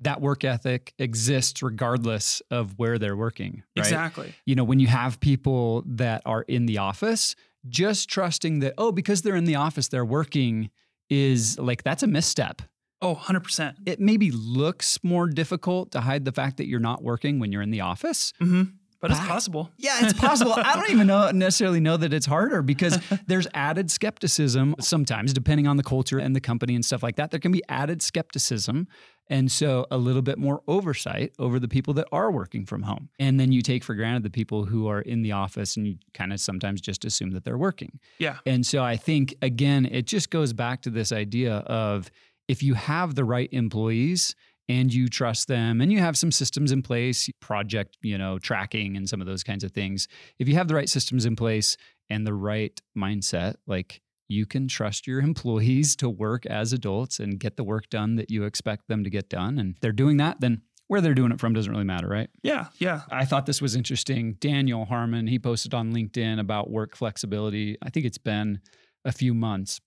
that 0.00 0.20
work 0.20 0.42
ethic 0.44 0.92
exists 0.98 1.62
regardless 1.62 2.42
of 2.50 2.76
where 2.76 2.98
they're 2.98 3.16
working 3.16 3.62
right 3.76 3.86
Exactly. 3.86 4.34
you 4.46 4.54
know 4.56 4.64
when 4.64 4.80
you 4.80 4.88
have 4.88 5.20
people 5.20 5.84
that 5.86 6.22
are 6.26 6.42
in 6.42 6.66
the 6.66 6.78
office 6.78 7.34
just 7.68 8.08
trusting 8.08 8.58
that 8.60 8.74
oh 8.78 8.90
because 8.90 9.22
they're 9.22 9.36
in 9.36 9.44
the 9.44 9.54
office 9.54 9.86
they're 9.88 10.04
working 10.04 10.70
is 11.08 11.56
like 11.58 11.84
that's 11.84 12.02
a 12.02 12.06
misstep 12.08 12.62
Oh, 13.02 13.16
100%. 13.16 13.74
it 13.84 14.00
maybe 14.00 14.30
looks 14.30 14.98
more 15.02 15.26
difficult 15.26 15.90
to 15.92 16.00
hide 16.00 16.24
the 16.24 16.32
fact 16.32 16.56
that 16.58 16.68
you're 16.68 16.80
not 16.80 17.02
working 17.02 17.38
when 17.40 17.50
you're 17.52 17.62
in 17.62 17.70
the 17.70 17.80
office 17.80 18.32
hmm 18.38 18.62
But 19.00 19.10
it's 19.10 19.18
possible. 19.20 19.70
yeah, 19.76 19.98
it's 20.04 20.12
possible. 20.12 20.52
I 20.56 20.76
don't 20.76 20.90
even 20.90 21.08
know 21.08 21.30
necessarily 21.32 21.80
know 21.80 21.96
that 21.96 22.12
it's 22.12 22.26
harder 22.26 22.62
because 22.62 22.98
there's 23.26 23.48
added 23.52 23.90
skepticism 23.90 24.76
sometimes, 24.80 25.32
depending 25.32 25.66
on 25.66 25.76
the 25.76 25.82
culture 25.82 26.18
and 26.18 26.36
the 26.36 26.40
company 26.40 26.76
and 26.76 26.84
stuff 26.84 27.02
like 27.02 27.16
that. 27.16 27.32
There 27.32 27.40
can 27.40 27.50
be 27.50 27.62
added 27.68 28.00
skepticism. 28.00 28.86
And 29.28 29.50
so 29.50 29.86
a 29.90 29.96
little 29.98 30.22
bit 30.22 30.38
more 30.38 30.62
oversight 30.68 31.32
over 31.38 31.58
the 31.58 31.68
people 31.68 31.94
that 31.94 32.06
are 32.12 32.30
working 32.30 32.64
from 32.66 32.82
home. 32.82 33.08
And 33.18 33.40
then 33.40 33.50
you 33.50 33.62
take 33.62 33.82
for 33.82 33.94
granted 33.94 34.22
the 34.24 34.30
people 34.30 34.66
who 34.66 34.86
are 34.88 35.00
in 35.00 35.22
the 35.22 35.32
office 35.32 35.76
and 35.76 35.86
you 35.86 35.96
kind 36.14 36.32
of 36.32 36.38
sometimes 36.40 36.80
just 36.80 37.04
assume 37.04 37.30
that 37.30 37.44
they're 37.44 37.58
working. 37.58 37.98
Yeah. 38.18 38.38
And 38.46 38.64
so 38.66 38.82
I 38.84 38.96
think, 38.96 39.34
again, 39.42 39.86
it 39.86 40.06
just 40.06 40.30
goes 40.30 40.52
back 40.52 40.82
to 40.82 40.90
this 40.90 41.10
idea 41.12 41.54
of 41.66 42.10
if 42.48 42.62
you 42.62 42.74
have 42.74 43.14
the 43.14 43.24
right 43.24 43.48
employees 43.52 44.34
and 44.68 44.92
you 44.92 45.08
trust 45.08 45.48
them 45.48 45.80
and 45.80 45.92
you 45.92 45.98
have 45.98 46.16
some 46.16 46.30
systems 46.30 46.72
in 46.72 46.82
place, 46.82 47.28
project, 47.40 47.96
you 48.02 48.16
know, 48.16 48.38
tracking 48.38 48.96
and 48.96 49.08
some 49.08 49.20
of 49.20 49.26
those 49.26 49.42
kinds 49.42 49.64
of 49.64 49.72
things. 49.72 50.08
If 50.38 50.48
you 50.48 50.54
have 50.54 50.68
the 50.68 50.74
right 50.74 50.88
systems 50.88 51.26
in 51.26 51.36
place 51.36 51.76
and 52.08 52.26
the 52.26 52.34
right 52.34 52.80
mindset, 52.96 53.56
like 53.66 54.00
you 54.28 54.46
can 54.46 54.68
trust 54.68 55.06
your 55.06 55.20
employees 55.30 55.96
to 55.96 56.08
work 56.08 56.46
as 56.46 56.72
adults 56.72 57.18
and 57.18 57.38
get 57.38 57.56
the 57.56 57.64
work 57.64 57.90
done 57.90 58.16
that 58.16 58.30
you 58.30 58.44
expect 58.44 58.88
them 58.88 59.04
to 59.04 59.10
get 59.10 59.28
done. 59.28 59.58
And 59.58 59.76
they're 59.80 59.92
doing 59.92 60.16
that, 60.18 60.40
then 60.40 60.62
where 60.88 61.00
they're 61.00 61.14
doing 61.14 61.32
it 61.32 61.40
from 61.40 61.54
doesn't 61.54 61.72
really 61.72 61.84
matter, 61.84 62.08
right? 62.08 62.28
Yeah, 62.42 62.66
yeah. 62.78 63.02
I 63.10 63.24
thought 63.24 63.46
this 63.46 63.62
was 63.62 63.74
interesting. 63.74 64.34
Daniel 64.40 64.84
Harmon, 64.84 65.26
he 65.26 65.38
posted 65.38 65.74
on 65.74 65.92
LinkedIn 65.92 66.38
about 66.38 66.70
work 66.70 66.96
flexibility. 66.96 67.78
I 67.82 67.90
think 67.90 68.04
it's 68.04 68.18
been 68.18 68.60
a 69.04 69.12
few 69.12 69.32
months, 69.32 69.80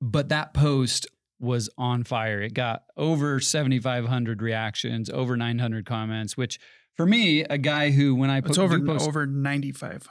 but 0.00 0.28
that 0.28 0.52
post 0.52 1.06
was 1.40 1.70
on 1.78 2.04
fire. 2.04 2.40
It 2.42 2.54
got 2.54 2.84
over 2.96 3.40
7,500 3.40 4.42
reactions, 4.42 5.08
over 5.10 5.36
900 5.36 5.86
comments, 5.86 6.36
which 6.36 6.58
for 6.96 7.06
me, 7.06 7.42
a 7.44 7.56
guy 7.58 7.90
who, 7.90 8.14
when 8.14 8.30
I 8.30 8.38
It's 8.38 8.58
over 8.58 8.78
post, 8.78 9.08
over 9.08 9.26
95 9.26 10.06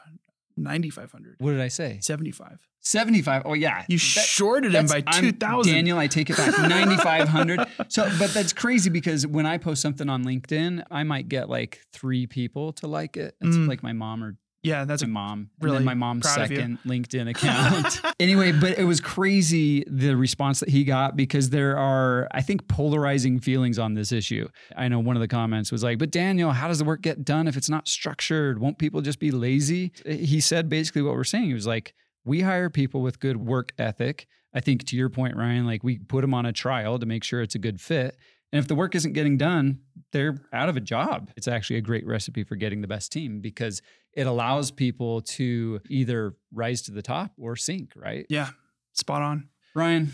9500. 0.58 1.36
what 1.40 1.52
did 1.52 1.62
I 1.62 1.68
say? 1.68 2.00
75. 2.02 2.60
75. 2.82 3.44
Oh, 3.46 3.54
yeah. 3.54 3.84
You 3.88 3.98
That- 3.98 4.02
shorted 4.02 4.74
him 4.74 4.88
by 4.88 5.02
2000. 5.02 5.72
Daniel, 5.74 5.98
I 5.98 6.08
take 6.08 6.30
it 6.30 6.38
back. 6.38 6.58
9,500. 6.70 7.68
So, 7.90 8.10
but 8.18 8.34
that's 8.34 8.54
crazy 8.54 8.90
because 8.90 9.28
when 9.28 9.46
I 9.46 9.58
post 9.58 9.82
something 9.82 10.10
on 10.10 10.24
LinkedIn, 10.24 10.84
I 10.90 11.04
might 11.04 11.30
get 11.30 11.50
like 11.50 11.82
three 11.94 12.26
people 12.28 12.74
to 12.74 12.88
like 12.88 13.18
it. 13.18 13.36
It's 13.42 13.56
Mm. 13.56 13.68
like 13.68 13.84
my 13.84 13.94
mom 13.94 14.24
or 14.24 14.38
Yeah, 14.62 14.84
that's 14.86 15.01
my 15.04 15.08
a 15.08 15.10
mom. 15.10 15.39
and 15.39 15.50
really 15.62 15.78
then 15.78 15.86
my 15.86 15.94
mom's 15.94 16.24
proud 16.24 16.42
of 16.42 16.51
you. 16.51 16.58
second 16.58 16.80
LinkedIn 16.86 17.30
account. 17.34 18.01
anyway, 18.20 18.51
but 18.51 18.78
it 18.78 18.84
was 18.84 19.00
crazy 19.00 19.86
the 19.88 20.16
response 20.16 20.60
that 20.60 20.70
he 20.70 20.84
got 20.84 21.16
because 21.16 21.50
there 21.50 21.78
are, 21.78 22.28
I 22.32 22.42
think, 22.42 22.68
polarizing 22.68 23.39
feelings 23.39 23.80
on 23.80 23.94
this 23.94 24.12
issue. 24.12 24.48
I 24.75 24.88
know 24.89 25.00
one 25.00 25.16
of 25.16 25.22
the 25.22 25.28
comments 25.28 25.72
was 25.72 25.84
like, 25.84 25.98
but 25.98 26.12
Daniel, 26.12 26.51
how 26.51 26.68
does 26.68 26.80
the 26.80 26.86
work 26.86 27.01
get 27.01 27.24
done 27.24 27.48
if 27.48 27.56
it's 27.56 27.70
not 27.70 27.88
structured? 27.88 28.60
Won't 28.60 28.78
people 28.80 29.01
just 29.01 29.20
be 29.20 29.32
lazy? 29.32 29.94
He 30.06 30.42
said 30.42 30.68
basically 30.68 31.01
what 31.04 31.16
we're 31.16 31.24
saying. 31.24 31.46
He 31.46 31.54
was 31.54 31.68
like, 31.68 31.94
we 32.25 32.42
hire 32.42 32.70
people 32.70 33.01
with 33.01 33.20
good 33.20 33.38
work 33.38 33.72
ethic. 33.78 34.28
I 34.54 34.60
think 34.60 34.86
to 34.88 34.98
your 34.98 35.10
point, 35.10 35.38
Ryan, 35.38 35.66
like 35.66 35.84
we 35.84 36.00
put 36.00 36.22
them 36.22 36.34
on 36.34 36.46
a 36.46 36.51
trial 36.51 37.00
to 37.00 37.06
make 37.06 37.24
sure 37.24 37.42
it's 37.42 37.56
a 37.56 37.60
good 37.60 37.80
fit. 37.80 38.18
And 38.51 38.60
if 38.60 38.68
the 38.68 38.75
work 38.75 38.96
isn't 38.96 39.13
getting 39.13 39.38
done, 39.38 39.79
they're 40.12 40.41
out 40.51 40.70
of 40.70 40.77
a 40.77 40.82
job. 40.82 41.32
It's 41.38 41.48
actually 41.48 41.77
a 41.77 41.82
great 41.82 42.06
recipe 42.06 42.44
for 42.44 42.56
getting 42.56 42.82
the 42.82 42.88
best 42.88 43.12
team 43.12 43.41
because 43.41 43.82
it 44.13 44.25
allows 44.25 44.72
people 44.72 45.22
to 45.22 45.79
either 45.88 46.36
rise 46.51 46.82
to 46.84 46.91
the 46.91 47.01
top 47.01 47.32
or 47.38 47.56
sink, 47.56 47.94
right? 47.96 48.25
Yeah, 48.29 48.50
spot 48.94 49.22
on. 49.22 49.50
Ryan, 49.75 50.13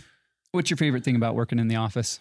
what's 0.51 0.69
your 0.69 0.77
favorite 0.77 1.03
thing 1.03 1.15
about 1.15 1.35
working 1.35 1.59
in 1.59 1.69
the 1.69 1.77
office? 1.77 2.19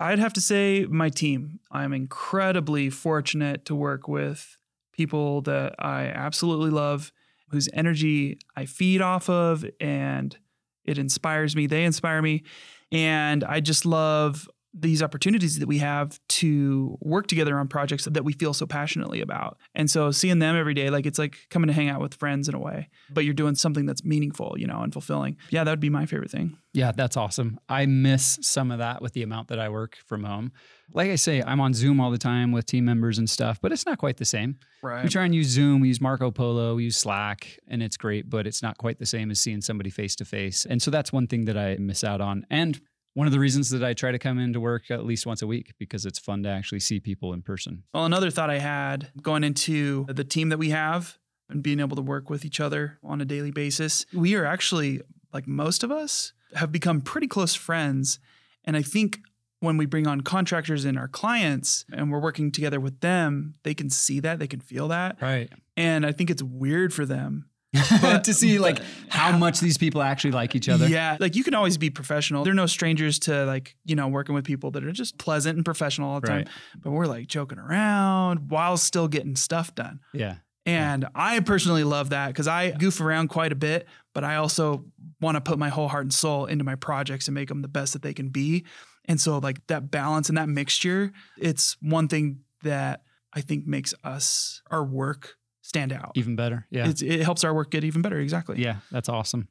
I'd 0.00 0.20
have 0.20 0.32
to 0.34 0.40
say 0.40 0.86
my 0.88 1.08
team. 1.08 1.58
I'm 1.72 1.92
incredibly 1.92 2.88
fortunate 2.88 3.64
to 3.64 3.74
work 3.74 4.06
with 4.06 4.56
people 4.92 5.42
that 5.42 5.74
I 5.78 6.04
absolutely 6.04 6.70
love, 6.70 7.12
whose 7.50 7.68
energy 7.72 8.38
I 8.56 8.66
feed 8.66 9.00
off 9.00 9.28
of, 9.28 9.64
and 9.80 10.36
it 10.84 10.98
inspires 10.98 11.56
me. 11.56 11.66
They 11.66 11.84
inspire 11.84 12.22
me. 12.22 12.44
And 12.92 13.42
I 13.42 13.60
just 13.60 13.84
love 13.84 14.48
these 14.74 15.02
opportunities 15.02 15.58
that 15.58 15.66
we 15.66 15.78
have 15.78 16.20
to 16.28 16.98
work 17.00 17.26
together 17.26 17.58
on 17.58 17.68
projects 17.68 18.04
that 18.04 18.24
we 18.24 18.32
feel 18.32 18.52
so 18.52 18.66
passionately 18.66 19.20
about. 19.20 19.58
And 19.74 19.90
so 19.90 20.10
seeing 20.10 20.38
them 20.38 20.56
every 20.56 20.74
day, 20.74 20.90
like 20.90 21.06
it's 21.06 21.18
like 21.18 21.36
coming 21.50 21.68
to 21.68 21.72
hang 21.72 21.88
out 21.88 22.00
with 22.00 22.14
friends 22.14 22.48
in 22.48 22.54
a 22.54 22.58
way, 22.58 22.88
but 23.10 23.24
you're 23.24 23.34
doing 23.34 23.54
something 23.54 23.86
that's 23.86 24.04
meaningful, 24.04 24.56
you 24.58 24.66
know, 24.66 24.80
and 24.80 24.92
fulfilling. 24.92 25.36
Yeah, 25.50 25.64
that 25.64 25.70
would 25.70 25.80
be 25.80 25.90
my 25.90 26.06
favorite 26.06 26.30
thing. 26.30 26.56
Yeah, 26.74 26.92
that's 26.92 27.16
awesome. 27.16 27.58
I 27.68 27.86
miss 27.86 28.38
some 28.42 28.70
of 28.70 28.78
that 28.78 29.00
with 29.00 29.14
the 29.14 29.22
amount 29.22 29.48
that 29.48 29.58
I 29.58 29.68
work 29.68 29.96
from 30.06 30.22
home. 30.24 30.52
Like 30.92 31.10
I 31.10 31.16
say, 31.16 31.42
I'm 31.42 31.60
on 31.60 31.74
Zoom 31.74 32.00
all 32.00 32.10
the 32.10 32.18
time 32.18 32.52
with 32.52 32.66
team 32.66 32.84
members 32.84 33.18
and 33.18 33.28
stuff, 33.28 33.58
but 33.60 33.72
it's 33.72 33.86
not 33.86 33.98
quite 33.98 34.18
the 34.18 34.24
same. 34.24 34.58
Right. 34.82 35.02
We 35.02 35.08
try 35.08 35.24
and 35.24 35.34
use 35.34 35.48
Zoom, 35.48 35.80
we 35.80 35.88
use 35.88 36.00
Marco 36.00 36.30
Polo, 36.30 36.76
we 36.76 36.84
use 36.84 36.96
Slack, 36.96 37.58
and 37.68 37.82
it's 37.82 37.96
great, 37.96 38.28
but 38.28 38.46
it's 38.46 38.62
not 38.62 38.78
quite 38.78 38.98
the 38.98 39.06
same 39.06 39.30
as 39.30 39.40
seeing 39.40 39.60
somebody 39.60 39.90
face 39.90 40.14
to 40.16 40.24
face. 40.24 40.66
And 40.68 40.80
so 40.80 40.90
that's 40.90 41.12
one 41.12 41.26
thing 41.26 41.46
that 41.46 41.56
I 41.56 41.76
miss 41.78 42.04
out 42.04 42.20
on. 42.20 42.46
And 42.50 42.80
one 43.18 43.26
of 43.26 43.32
the 43.32 43.40
reasons 43.40 43.70
that 43.70 43.82
I 43.82 43.94
try 43.94 44.12
to 44.12 44.18
come 44.20 44.38
into 44.38 44.60
work 44.60 44.92
at 44.92 45.04
least 45.04 45.26
once 45.26 45.42
a 45.42 45.46
week 45.48 45.72
because 45.76 46.06
it's 46.06 46.20
fun 46.20 46.44
to 46.44 46.48
actually 46.48 46.78
see 46.78 47.00
people 47.00 47.32
in 47.32 47.42
person. 47.42 47.82
Well, 47.92 48.04
another 48.04 48.30
thought 48.30 48.48
I 48.48 48.60
had 48.60 49.10
going 49.20 49.42
into 49.42 50.06
the 50.08 50.22
team 50.22 50.50
that 50.50 50.58
we 50.58 50.70
have 50.70 51.18
and 51.50 51.60
being 51.60 51.80
able 51.80 51.96
to 51.96 52.02
work 52.02 52.30
with 52.30 52.44
each 52.44 52.60
other 52.60 53.00
on 53.02 53.20
a 53.20 53.24
daily 53.24 53.50
basis, 53.50 54.06
we 54.14 54.36
are 54.36 54.44
actually, 54.44 55.00
like 55.32 55.48
most 55.48 55.82
of 55.82 55.90
us, 55.90 56.32
have 56.54 56.70
become 56.70 57.00
pretty 57.00 57.26
close 57.26 57.56
friends. 57.56 58.20
And 58.62 58.76
I 58.76 58.82
think 58.82 59.18
when 59.58 59.76
we 59.76 59.86
bring 59.86 60.06
on 60.06 60.20
contractors 60.20 60.84
and 60.84 60.96
our 60.96 61.08
clients 61.08 61.84
and 61.92 62.12
we're 62.12 62.20
working 62.20 62.52
together 62.52 62.78
with 62.78 63.00
them, 63.00 63.56
they 63.64 63.74
can 63.74 63.90
see 63.90 64.20
that, 64.20 64.38
they 64.38 64.46
can 64.46 64.60
feel 64.60 64.86
that. 64.88 65.20
Right. 65.20 65.50
And 65.76 66.06
I 66.06 66.12
think 66.12 66.30
it's 66.30 66.44
weird 66.44 66.94
for 66.94 67.04
them. 67.04 67.47
to 68.22 68.32
see 68.34 68.58
like 68.58 68.80
how 69.08 69.36
much 69.38 69.60
these 69.60 69.76
people 69.78 70.02
actually 70.02 70.30
like 70.30 70.54
each 70.54 70.68
other. 70.68 70.88
Yeah. 70.88 71.16
Like 71.20 71.36
you 71.36 71.44
can 71.44 71.54
always 71.54 71.76
be 71.76 71.90
professional. 71.90 72.44
They're 72.44 72.54
no 72.54 72.66
strangers 72.66 73.18
to 73.20 73.44
like, 73.44 73.76
you 73.84 73.94
know, 73.94 74.08
working 74.08 74.34
with 74.34 74.44
people 74.44 74.70
that 74.72 74.84
are 74.84 74.92
just 74.92 75.18
pleasant 75.18 75.56
and 75.56 75.64
professional 75.64 76.10
all 76.10 76.20
the 76.20 76.28
Right. 76.30 76.46
time. 76.46 76.54
But 76.82 76.90
we're 76.92 77.06
like 77.06 77.26
joking 77.26 77.58
around 77.58 78.50
while 78.50 78.76
still 78.76 79.08
getting 79.08 79.36
stuff 79.36 79.74
done. 79.74 80.00
Yeah. 80.12 80.36
And 80.66 81.06
I 81.14 81.40
personally 81.40 81.84
love 81.84 82.10
that 82.10 82.28
because 82.28 82.46
I 82.46 82.72
goof 82.72 83.00
around 83.00 83.28
quite 83.28 83.52
a 83.52 83.56
bit, 83.56 83.86
but 84.14 84.22
I 84.24 84.36
also 84.36 84.84
want 85.20 85.36
to 85.36 85.40
put 85.40 85.58
my 85.58 85.70
whole 85.70 85.88
heart 85.88 86.04
and 86.04 86.12
soul 86.12 86.44
into 86.44 86.62
my 86.64 86.74
projects 86.74 87.26
and 87.26 87.34
make 87.34 87.48
them 87.48 87.62
the 87.62 87.68
best 87.68 87.94
that 87.94 88.02
they 88.02 88.12
can 88.12 88.28
be. 88.28 88.66
And 89.06 89.18
so, 89.18 89.38
like 89.38 89.66
that 89.68 89.90
balance 89.90 90.28
and 90.28 90.36
that 90.36 90.50
mixture, 90.50 91.12
it's 91.38 91.78
one 91.80 92.06
thing 92.08 92.40
that 92.64 93.00
I 93.32 93.40
think 93.40 93.66
makes 93.66 93.94
us, 94.04 94.60
our 94.70 94.84
work, 94.84 95.37
stand 95.68 95.92
out. 95.92 96.12
Even 96.14 96.34
better. 96.34 96.66
Yeah. 96.70 96.88
It's, 96.88 97.02
it 97.02 97.20
helps 97.20 97.44
our 97.44 97.54
work 97.54 97.70
get 97.70 97.84
even 97.84 98.00
better. 98.02 98.18
Exactly. 98.18 98.60
yeah. 98.62 98.76
That's 98.90 99.08
awesome. 99.08 99.48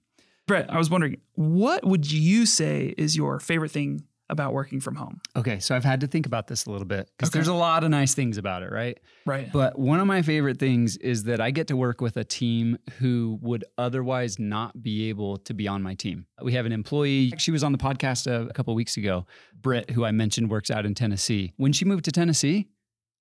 Brett, 0.48 0.72
I 0.72 0.78
was 0.78 0.90
wondering, 0.90 1.18
what 1.34 1.86
would 1.86 2.10
you 2.12 2.46
say 2.46 2.94
is 2.98 3.16
your 3.16 3.40
favorite 3.40 3.70
thing 3.72 4.04
about 4.30 4.52
working 4.54 4.80
from 4.82 4.96
home? 4.96 5.22
Okay. 5.36 5.60
So 5.60 5.76
I've 5.76 5.84
had 5.84 6.02
to 6.02 6.08
think 6.08 6.26
about 6.26 6.48
this 6.48 6.66
a 6.66 6.72
little 6.72 6.88
bit 6.88 7.10
because 7.18 7.30
Okay. 7.30 7.38
there's 7.38 7.48
a 7.50 7.54
lot 7.54 7.84
of 7.84 7.90
nice 7.92 8.14
things 8.14 8.38
about 8.38 8.64
it, 8.64 8.72
right? 8.72 8.98
Right. 9.26 9.52
But 9.52 9.78
one 9.78 10.00
of 10.00 10.08
my 10.08 10.22
favorite 10.22 10.58
things 10.58 10.98
is 10.98 11.24
that 11.26 11.40
I 11.40 11.52
get 11.52 11.68
to 11.68 11.78
work 11.78 12.02
with 12.02 12.18
a 12.18 12.24
team 12.24 12.78
who 13.00 13.38
would 13.42 13.64
otherwise 13.78 14.40
not 14.40 14.82
be 14.82 15.10
able 15.10 15.38
to 15.40 15.54
be 15.54 15.68
on 15.68 15.82
my 15.84 15.94
team. 15.94 16.26
We 16.42 16.54
have 16.54 16.66
an 16.66 16.72
employee, 16.72 17.34
she 17.38 17.52
was 17.52 17.64
on 17.64 17.72
the 17.74 17.78
podcast 17.78 18.26
a, 18.28 18.48
a 18.50 18.54
couple 18.54 18.74
weeks 18.74 18.98
ago, 18.98 19.26
Britt, 19.62 19.92
who 19.92 20.04
I 20.04 20.12
mentioned 20.12 20.50
works 20.50 20.72
out 20.72 20.86
in 20.86 20.96
Tennessee. 20.96 21.54
When 21.58 21.72
she 21.74 21.86
moved 21.86 22.06
to 22.06 22.12
Tennessee, 22.12 22.68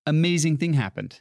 amazing 0.06 0.56
thing 0.59 0.72
happened. 0.74 1.20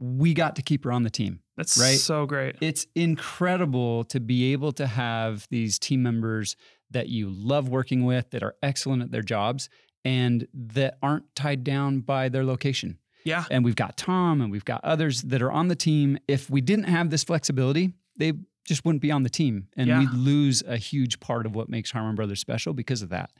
We 0.00 0.34
got 0.34 0.56
to 0.56 0.62
keep 0.62 0.84
her 0.84 0.92
on 0.92 1.02
the 1.02 1.10
team. 1.10 1.40
That's 1.56 1.78
right. 1.78 1.96
so 1.96 2.26
great. 2.26 2.56
It's 2.60 2.86
incredible 2.94 4.04
to 4.04 4.20
be 4.20 4.52
able 4.52 4.72
to 4.72 4.86
have 4.86 5.46
these 5.50 5.78
team 5.78 6.02
members 6.02 6.56
that 6.90 7.08
you 7.08 7.30
love 7.30 7.68
working 7.68 8.04
with, 8.04 8.30
that 8.30 8.42
are 8.42 8.54
excellent 8.62 9.02
at 9.02 9.10
their 9.10 9.22
jobs, 9.22 9.68
and 10.04 10.46
that 10.52 10.98
aren't 11.02 11.34
tied 11.34 11.64
down 11.64 12.00
by 12.00 12.28
their 12.28 12.44
location. 12.44 12.98
Yeah. 13.24 13.44
And 13.50 13.64
we've 13.64 13.76
got 13.76 13.96
Tom 13.96 14.40
and 14.42 14.50
we've 14.50 14.64
got 14.64 14.84
others 14.84 15.22
that 15.22 15.40
are 15.40 15.50
on 15.50 15.68
the 15.68 15.74
team. 15.76 16.18
If 16.28 16.50
we 16.50 16.60
didn't 16.60 16.84
have 16.84 17.08
this 17.10 17.24
flexibility, 17.24 17.94
they 18.18 18.34
just 18.66 18.84
wouldn't 18.84 19.00
be 19.02 19.10
on 19.10 19.22
the 19.22 19.30
team. 19.30 19.68
And 19.76 19.88
Yeah. 19.88 20.00
we'd 20.00 20.12
lose 20.12 20.62
a 20.66 20.76
huge 20.76 21.20
part 21.20 21.46
of 21.46 21.54
what 21.54 21.68
makes 21.68 21.90
Harmon 21.90 22.14
Brothers 22.16 22.40
special 22.40 22.74
because 22.74 23.00
of 23.00 23.08
that. 23.10 23.30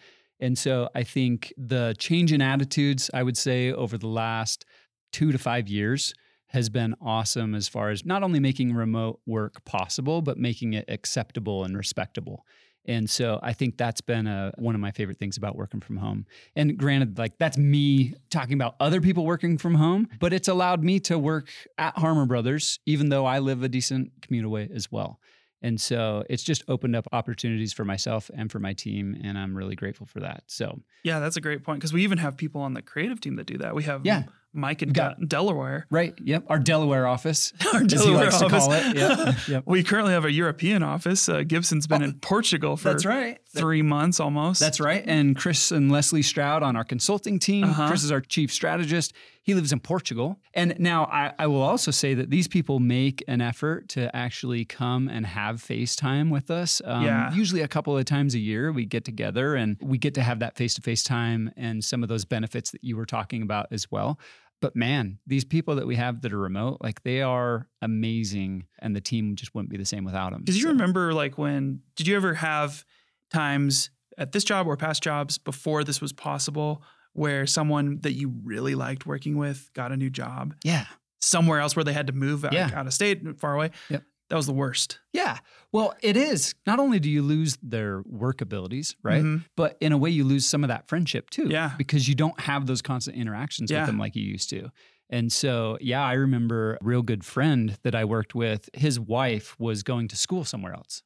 And 0.41 0.57
so 0.59 0.89
I 0.95 1.03
think 1.05 1.53
the 1.59 1.95
change 1.99 2.33
in 2.33 2.41
attitudes, 2.41 3.11
I 3.13 3.23
would 3.23 3.37
say, 3.37 3.71
over 3.73 3.99
the 3.99 4.09
last 4.09 4.65
two 5.13 5.31
to 5.33 5.39
five 5.39 5.69
years 5.69 6.15
has 6.55 6.69
been 6.71 6.95
awesome 7.01 7.55
as 7.55 7.69
far 7.69 7.91
as 7.91 8.05
not 8.05 8.23
only 8.23 8.41
making 8.41 8.75
remote 8.75 9.21
work 9.27 9.65
possible, 9.65 10.23
but 10.23 10.39
making 10.39 10.73
it 10.73 10.87
acceptable 10.89 11.65
and 11.65 11.77
respectable. 11.77 12.47
And 12.87 13.09
so 13.09 13.41
I 13.43 13.55
think 13.55 13.79
that's 13.79 14.01
been 14.01 14.27
a, 14.27 14.53
one 14.59 14.75
of 14.75 14.81
my 14.81 14.91
favorite 14.91 15.19
things 15.19 15.37
about 15.37 15.57
working 15.57 15.81
from 15.81 15.97
home. 15.97 16.27
And 16.55 16.77
granted, 16.77 17.19
like 17.19 17.39
that's 17.39 17.57
me 17.57 18.15
talking 18.31 18.55
about 18.55 18.77
other 18.79 19.01
people 19.01 19.25
working 19.25 19.57
from 19.59 19.75
home, 19.75 20.09
but 20.21 20.33
it's 20.33 20.49
allowed 20.49 20.85
me 20.85 21.01
to 21.01 21.19
work 21.19 21.49
at 21.79 21.97
Harmon 21.97 22.29
Brothers, 22.29 22.79
even 22.87 23.09
though 23.09 23.25
I 23.25 23.39
live 23.39 23.63
a 23.63 23.69
decent 23.69 24.13
commute 24.21 24.45
away 24.45 24.69
as 24.75 24.93
well. 24.93 25.19
And 25.63 25.81
so 25.81 26.25
it's 26.29 26.43
just 26.43 26.63
opened 26.69 26.95
up 26.95 27.09
opportunities 27.11 27.73
for 27.73 27.87
myself 27.87 28.31
and 28.37 28.53
for 28.53 28.59
my 28.59 28.75
team. 28.75 29.19
And 29.25 29.39
I'm 29.39 29.57
really 29.57 29.77
grateful 29.77 30.05
for 30.07 30.21
that. 30.21 30.45
So 30.47 30.81
Yeah, 31.05 31.21
that's 31.21 31.39
a 31.39 31.41
great 31.41 31.65
point 31.65 31.81
because 31.81 31.93
we 31.95 32.05
even 32.05 32.19
have 32.19 32.37
people 32.37 32.61
on 32.61 32.75
the 32.75 32.83
creative 32.83 33.19
team 33.19 33.37
that 33.37 33.47
do 33.47 33.57
that. 33.59 33.75
We 33.75 33.85
have 33.85 34.05
Yeah. 34.05 34.25
Mike 34.55 34.83
in 34.83 34.91
Got- 34.91 35.21
De- 35.21 35.27
Delaware. 35.27 35.87
Right. 35.91 36.15
Yep. 36.23 36.45
Our 36.49 36.59
Delaware 36.59 37.07
office, 37.07 37.53
Our 37.75 37.83
Delaware 37.85 38.25
likes 38.25 38.39
to 38.39 38.49
call 38.49 38.73
office. 38.73 38.87
it. 38.93 38.97
Yep. 38.97 39.37
yep. 39.49 39.63
We 39.67 39.83
currently 39.83 40.13
have 40.13 40.25
a 40.25 40.33
European 40.33 40.83
office. 40.83 41.29
Uh, 41.29 41.43
Gibson's 41.43 41.87
been 41.87 42.03
in 42.03 42.15
Portugal 42.21 42.77
for 42.77 42.89
Oh, 42.89 42.93
That's 42.93 43.05
right. 43.05 43.39
three 43.55 43.83
months 43.83 44.21
almost. 44.21 44.61
That's 44.61 44.81
right. 44.81 45.05
And 45.07 45.37
Chris 45.37 45.71
and 45.73 45.91
Leslie 45.91 46.23
Stroud 46.23 46.63
on 46.63 46.77
our 46.77 46.85
consulting 46.85 47.39
team. 47.39 47.65
Uh-huh. 47.65 47.89
Chris 47.89 48.05
is 48.05 48.13
our 48.13 48.21
chief 48.21 48.53
strategist. 48.53 49.13
He 49.43 49.53
lives 49.53 49.73
in 49.73 49.81
Portugal. 49.81 50.39
And 50.55 50.75
now 50.79 51.05
I, 51.05 51.35
I 51.39 51.47
will 51.49 51.61
also 51.61 51.91
say 51.91 52.15
that 52.15 52.31
these 52.31 52.49
people 52.49 52.79
make 52.81 53.23
an 53.29 53.43
effort 53.43 53.91
to 53.91 54.15
actually 54.17 54.65
come 54.65 55.07
and 55.09 55.27
have 55.27 55.57
FaceTime 55.57 56.31
with 56.31 56.51
us. 56.51 56.81
Um, 56.83 57.05
Yeah. 57.05 57.31
Usually 57.35 57.61
a 57.61 57.69
couple 57.69 57.97
of 57.99 58.05
times 58.07 58.35
a 58.35 58.39
year, 58.39 58.73
we 58.73 58.87
get 58.87 59.05
together 59.05 59.55
and 59.55 59.77
we 59.83 59.99
get 59.99 60.15
to 60.15 60.23
have 60.23 60.39
that 60.39 60.57
face 60.57 60.73
to 60.75 60.81
face 60.83 61.03
time 61.03 61.51
and 61.59 61.85
some 61.85 62.03
of 62.03 62.09
those 62.09 62.25
benefits 62.25 62.71
that 62.71 62.83
you 62.83 62.97
were 62.97 63.05
talking 63.05 63.43
about 63.43 63.67
as 63.71 63.91
well. 63.91 64.19
But 64.65 64.75
man, 64.77 65.19
these 65.27 65.45
people 65.45 65.75
that 65.77 65.87
we 65.87 65.97
have 65.97 66.23
that 66.23 66.33
are 66.33 66.39
remote, 66.39 66.79
like 66.81 67.03
they 67.03 67.21
are 67.21 67.69
amazing, 67.83 68.65
and 68.79 68.97
the 68.97 69.01
team 69.01 69.37
just 69.37 69.55
wouldn't 69.55 69.71
be 69.71 69.77
the 69.77 69.85
same 69.85 70.05
without 70.05 70.33
them. 70.33 70.41
Because 70.41 70.59
you 70.61 70.69
remember, 70.69 71.13
like, 71.13 71.37
when 71.37 71.81
did 71.97 72.07
you 72.07 72.17
ever 72.17 72.33
have 72.35 72.85
times 73.31 73.91
at 74.17 74.33
this 74.33 74.43
job 74.45 74.67
or 74.67 74.77
past 74.77 75.03
jobs 75.03 75.37
before 75.39 75.85
this 75.85 76.01
was 76.01 76.13
possible 76.15 76.83
where 77.13 77.47
someone 77.47 77.99
that 78.01 78.13
you 78.13 78.33
really 78.43 78.75
liked 78.75 79.05
working 79.07 79.37
with 79.37 79.71
got 79.75 79.93
a 79.93 79.97
new 79.97 80.09
job 80.11 80.55
Yeah. 80.65 80.87
somewhere 81.21 81.61
else 81.61 81.77
where 81.77 81.85
they 81.85 81.93
had 81.93 82.07
to 82.07 82.13
move 82.13 82.45
out, 82.45 82.53
Yeah. 82.53 82.71
out 82.75 82.87
of 82.87 82.95
state, 82.95 83.21
far 83.39 83.55
away. 83.55 83.71
Yep. 83.91 84.03
That 84.35 84.39
was 84.39 84.47
the 84.47 84.53
worst. 84.53 84.99
Yeah. 85.13 85.39
Well, 85.71 85.95
it 86.03 86.17
is. 86.17 86.57
Not 86.67 86.81
only 86.81 86.99
do 86.99 87.09
you 87.09 87.23
lose 87.23 87.57
their 87.63 88.03
work 88.05 88.41
abilities, 88.41 88.97
right? 89.01 89.23
Mhm. 89.23 89.45
But 89.57 89.77
in 89.81 89.93
a 89.93 89.97
way, 89.97 90.11
you 90.11 90.25
lose 90.25 90.45
some 90.45 90.65
of 90.65 90.69
that 90.69 90.89
friendship 90.89 91.31
too. 91.31 91.47
Yeah. 91.49 91.75
Because 91.79 92.09
you 92.09 92.17
don't 92.17 92.41
have 92.41 92.67
those 92.67 92.83
constant 92.83 93.17
interactions 93.17 93.71
Yeah. 93.71 93.83
with 93.83 93.87
them 93.91 93.99
like 94.01 94.17
you 94.17 94.25
used 94.25 94.51
to. 94.51 94.71
And 95.09 95.33
so, 95.33 95.79
yeah, 95.81 96.03
I 96.05 96.15
remember 96.15 96.75
a 96.75 96.79
real 96.85 97.03
good 97.03 97.25
friend 97.25 97.79
that 97.85 97.95
I 97.95 98.05
worked 98.05 98.35
with, 98.35 98.69
his 98.75 98.99
wife 98.99 99.55
was 99.61 99.85
going 99.85 100.09
to 100.09 100.17
school 100.17 100.45
somewhere 100.45 100.73
else. 100.75 101.05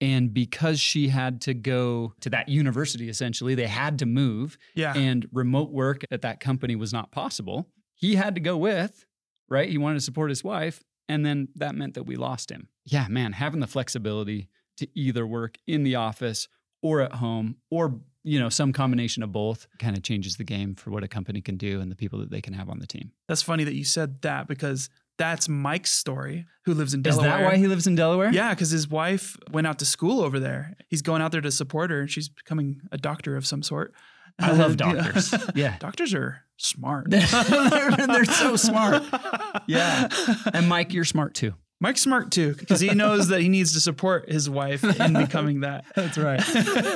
And 0.00 0.32
because 0.32 0.78
she 0.78 1.08
had 1.08 1.40
to 1.40 1.54
go 1.54 2.14
to 2.20 2.30
that 2.30 2.48
university, 2.48 3.08
essentially, 3.08 3.56
they 3.56 3.66
had 3.66 3.98
to 3.98 4.06
move 4.06 4.56
Yeah. 4.76 4.96
and 4.96 5.26
remote 5.32 5.72
work 5.72 6.04
at 6.12 6.22
that 6.22 6.38
company 6.38 6.76
was 6.76 6.92
not 6.92 7.10
possible. 7.10 7.72
He 7.96 8.14
had 8.14 8.36
to 8.36 8.40
go 8.40 8.56
with, 8.56 9.04
right? 9.48 9.68
He 9.68 9.78
wanted 9.78 9.96
to 9.96 10.00
support 10.02 10.30
his 10.30 10.44
wife. 10.44 10.84
And 11.08 11.24
then 11.24 11.48
that 11.56 11.74
meant 11.74 11.94
that 11.94 12.04
we 12.04 12.16
lost 12.16 12.50
him. 12.50 12.68
Yeah, 12.84 13.06
man, 13.08 13.32
having 13.32 13.60
the 13.60 13.66
flexibility 13.66 14.48
to 14.76 14.88
either 14.94 15.26
work 15.26 15.56
in 15.66 15.82
the 15.82 15.94
office 15.96 16.48
or 16.82 17.00
at 17.00 17.14
home 17.14 17.56
or, 17.70 18.00
you 18.22 18.38
know, 18.38 18.48
some 18.48 18.72
combination 18.72 19.22
of 19.22 19.32
both 19.32 19.66
kind 19.78 19.96
of 19.96 20.02
changes 20.02 20.36
the 20.36 20.44
game 20.44 20.74
for 20.74 20.90
what 20.90 21.02
a 21.02 21.08
company 21.08 21.40
can 21.40 21.56
do 21.56 21.80
and 21.80 21.90
the 21.90 21.96
people 21.96 22.18
that 22.20 22.30
they 22.30 22.40
can 22.40 22.52
have 22.52 22.68
on 22.68 22.78
the 22.78 22.86
team. 22.86 23.12
That's 23.26 23.42
funny 23.42 23.64
that 23.64 23.74
you 23.74 23.84
said 23.84 24.22
that 24.22 24.46
because 24.46 24.90
that's 25.16 25.48
Mike's 25.48 25.90
story, 25.90 26.46
who 26.64 26.74
lives 26.74 26.94
in 26.94 27.00
Is 27.00 27.16
Delaware. 27.16 27.38
that 27.38 27.44
why 27.44 27.56
he 27.56 27.66
lives 27.66 27.86
in 27.88 27.96
Delaware? 27.96 28.30
Yeah, 28.32 28.54
because 28.54 28.70
his 28.70 28.88
wife 28.88 29.36
went 29.50 29.66
out 29.66 29.80
to 29.80 29.84
school 29.84 30.20
over 30.20 30.38
there. 30.38 30.76
He's 30.88 31.02
going 31.02 31.20
out 31.20 31.32
there 31.32 31.40
to 31.40 31.50
support 31.50 31.90
her, 31.90 32.00
and 32.00 32.10
she's 32.10 32.28
becoming 32.28 32.82
a 32.92 32.98
doctor 32.98 33.36
of 33.36 33.44
some 33.44 33.62
sort. 33.64 33.92
I 34.38 34.52
love 34.52 34.76
doctors. 34.76 35.34
yeah. 35.56 35.76
Doctors 35.78 36.14
are 36.14 36.42
smart. 36.58 37.06
they're, 37.10 37.90
they're 38.06 38.24
so 38.24 38.56
smart. 38.56 39.02
Yeah. 39.66 40.08
And 40.54 40.68
Mike, 40.68 40.92
you're 40.94 41.04
smart 41.04 41.34
too. 41.34 41.54
Mike's 41.80 42.00
smart 42.00 42.30
too 42.30 42.54
because 42.54 42.80
he 42.80 42.88
knows 42.94 43.28
that 43.28 43.40
he 43.40 43.48
needs 43.48 43.72
to 43.74 43.80
support 43.80 44.28
his 44.30 44.48
wife 44.48 44.82
in 44.82 45.12
becoming 45.12 45.60
that. 45.60 45.84
That's 45.94 46.16
right. 46.18 46.42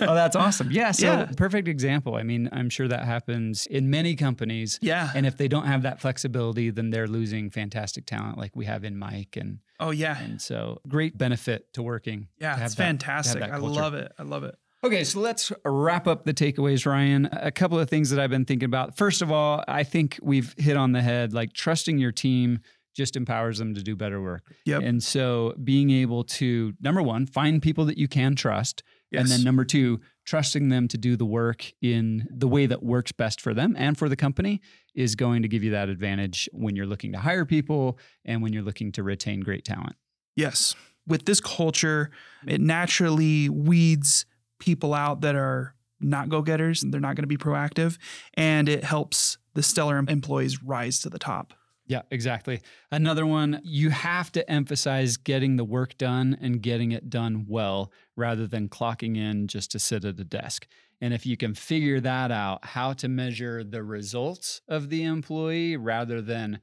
oh, 0.03 0.15
that's 0.15 0.35
awesome. 0.35 0.71
Yeah. 0.73 0.91
So, 0.91 1.07
Yeah. 1.07 1.27
perfect 1.37 1.69
example. 1.69 2.15
I 2.17 2.23
mean, 2.25 2.49
I'm 2.53 2.69
sure 2.71 2.89
that 2.89 3.05
happens 3.05 3.67
in 3.67 3.91
many 3.91 4.17
companies. 4.17 4.79
Yeah. 4.83 5.11
And 5.15 5.25
if 5.27 5.37
they 5.37 5.49
don't 5.49 5.67
have 5.67 5.83
that 5.83 6.01
flexibility, 6.01 6.71
then 6.71 6.91
they're 6.91 7.07
losing 7.09 7.51
fantastic 7.51 8.07
talent 8.07 8.39
like 8.39 8.57
we 8.57 8.65
have 8.65 8.83
in 8.85 8.97
Mike. 8.97 9.37
And, 9.41 9.59
oh 9.79 9.91
yeah. 9.91 10.19
and 10.19 10.41
so, 10.41 10.81
great 10.89 11.17
benefit 11.19 11.73
to 11.75 11.83
working. 11.83 12.29
Yeah, 12.41 12.57
to 12.57 12.65
it's 12.65 12.75
that- 12.75 12.83
fantastic. 12.83 13.43
I 13.43 13.57
love 13.59 13.95
it. 13.95 14.13
I 14.19 14.23
love 14.25 14.43
it. 14.45 14.57
Okay, 14.85 15.05
so 15.05 15.21
let's 15.21 15.53
wrap 15.65 16.09
up 16.09 16.25
the 16.25 16.35
takeaways, 16.35 16.87
Ryan. 16.87 17.29
A 17.33 17.53
couple 17.53 17.79
of 17.79 17.89
things 17.89 18.11
that 18.11 18.19
I've 18.19 18.31
been 18.31 18.45
thinking 18.45 18.67
about. 18.67 18.97
First 18.97 19.23
of 19.23 19.31
all, 19.31 19.63
I 19.69 19.85
think 19.85 20.19
we've 20.21 20.55
hit 20.59 20.77
on 20.77 20.91
the 20.91 21.03
head 21.03 21.33
like 21.33 21.53
trusting 21.53 21.99
your 21.99 22.11
team 22.11 22.59
just 22.95 23.17
empowers 23.17 23.59
them 23.59 23.75
to 23.75 23.83
do 23.83 23.97
better 23.97 24.21
work. 24.21 24.43
Yep. 24.67 24.83
And 24.83 25.03
so 25.03 25.55
being 25.63 25.91
able 25.91 26.25
to, 26.25 26.75
number 26.81 27.01
one, 27.01 27.27
find 27.27 27.63
people 27.63 27.85
that 27.87 27.97
you 27.97 28.09
can 28.09 28.35
trust. 28.35 28.83
Yes. 29.11 29.23
And 29.23 29.31
then 29.31 29.45
number 29.45 29.65
two, 29.65 30.01
trusting 30.25 30.69
them 30.69 30.89
to 30.89 30.99
do 30.99 31.17
the 31.17 31.25
work 31.25 31.73
in 31.81 32.27
the 32.31 32.49
way 32.49 32.67
that 32.67 32.83
works 32.83 33.13
best 33.13 33.41
for 33.41 33.55
them 33.55 33.75
and 33.79 33.97
for 33.97 34.09
the 34.09 34.17
company 34.17 34.61
is 34.95 35.15
going 35.15 35.43
to 35.43 35.49
give 35.49 35.63
you 35.63 35.71
that 35.71 35.89
advantage 35.89 36.49
when 36.53 36.77
you're 36.77 36.87
looking 36.87 37.13
to 37.13 37.19
hire 37.19 37.45
people 37.45 37.99
and 38.25 38.43
when 38.43 38.53
you're 38.53 38.63
looking 38.63 38.93
to 38.93 39.03
retain 39.03 39.41
great 39.41 39.65
talent. 39.65 39.97
Yes. 40.37 40.75
With 41.07 41.25
this 41.25 41.41
culture, 41.41 42.11
it 42.47 42.61
naturally 42.61 43.49
weeds 43.49 44.27
people 44.63 44.95
out 44.95 45.23
that 45.23 45.35
are 45.35 45.75
not 46.01 46.29
go 46.29 46.41
getters 46.41 46.83
and 46.83 46.95
they're 46.95 47.01
not 47.01 47.17
going 47.17 47.25
to 47.25 47.27
be 47.27 47.37
proactive. 47.37 47.99
And 48.35 48.69
it 48.69 48.85
helps 48.85 49.39
the 49.55 49.63
stellar 49.63 49.99
employees 49.99 50.63
rise 50.63 51.01
to 51.01 51.11
the 51.11 51.19
top. 51.19 51.53
Yeah, 51.87 52.03
exactly. 52.13 52.63
Another 52.93 53.27
one, 53.27 53.61
you 53.65 53.91
have 53.91 54.31
to 54.33 54.49
emphasize 54.49 55.17
getting 55.17 55.57
the 55.57 55.65
work 55.65 55.99
done 55.99 56.39
and 56.41 56.63
getting 56.63 56.93
it 56.93 57.11
done 57.11 57.45
well 57.49 57.93
rather 58.17 58.47
than 58.47 58.69
clocking 58.69 59.17
in 59.17 59.49
just 59.49 59.73
to 59.73 59.81
sit 59.81 60.05
at 60.05 60.21
a 60.21 60.25
desk. 60.25 60.67
And 61.01 61.13
if 61.13 61.27
you 61.27 61.37
can 61.37 61.55
figure 61.55 61.99
that 61.99 62.31
out, 62.31 62.65
how 62.65 62.93
to 62.95 63.09
measure 63.09 63.65
the 63.65 63.83
results 63.83 64.63
of 64.69 64.91
the 64.91 65.03
employee 65.03 65.77
rather 65.77 66.23
than 66.23 66.61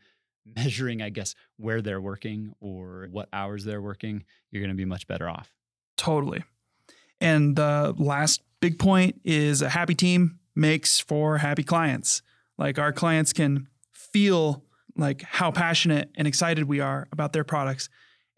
measuring, 0.56 1.02
I 1.02 1.10
guess, 1.10 1.36
where 1.58 1.82
they're 1.82 2.02
working 2.02 2.54
or 2.62 3.10
what 3.12 3.28
hours 3.34 3.66
they're 3.66 3.82
working, 3.82 4.24
you're 4.52 4.64
going 4.64 4.76
to 4.76 4.78
be 4.78 4.86
much 4.86 5.06
better 5.06 5.28
off. 5.28 5.52
Totally. 5.98 6.44
And 7.22 7.56
the 7.56 7.94
last 7.98 8.42
big 8.62 8.80
point 8.80 9.22
is 9.24 9.62
a 9.62 9.70
happy 9.70 9.96
team 9.96 10.40
makes 10.56 11.00
for 11.00 11.38
happy 11.38 11.64
clients. 11.64 12.22
Like 12.58 12.78
our 12.78 12.92
clients 12.92 13.34
can 13.34 13.68
feel 13.92 14.64
like 14.96 15.22
how 15.22 15.52
passionate 15.52 16.10
and 16.16 16.28
excited 16.28 16.66
we 16.66 16.80
are 16.80 17.08
about 17.12 17.34
their 17.34 17.44
products 17.44 17.90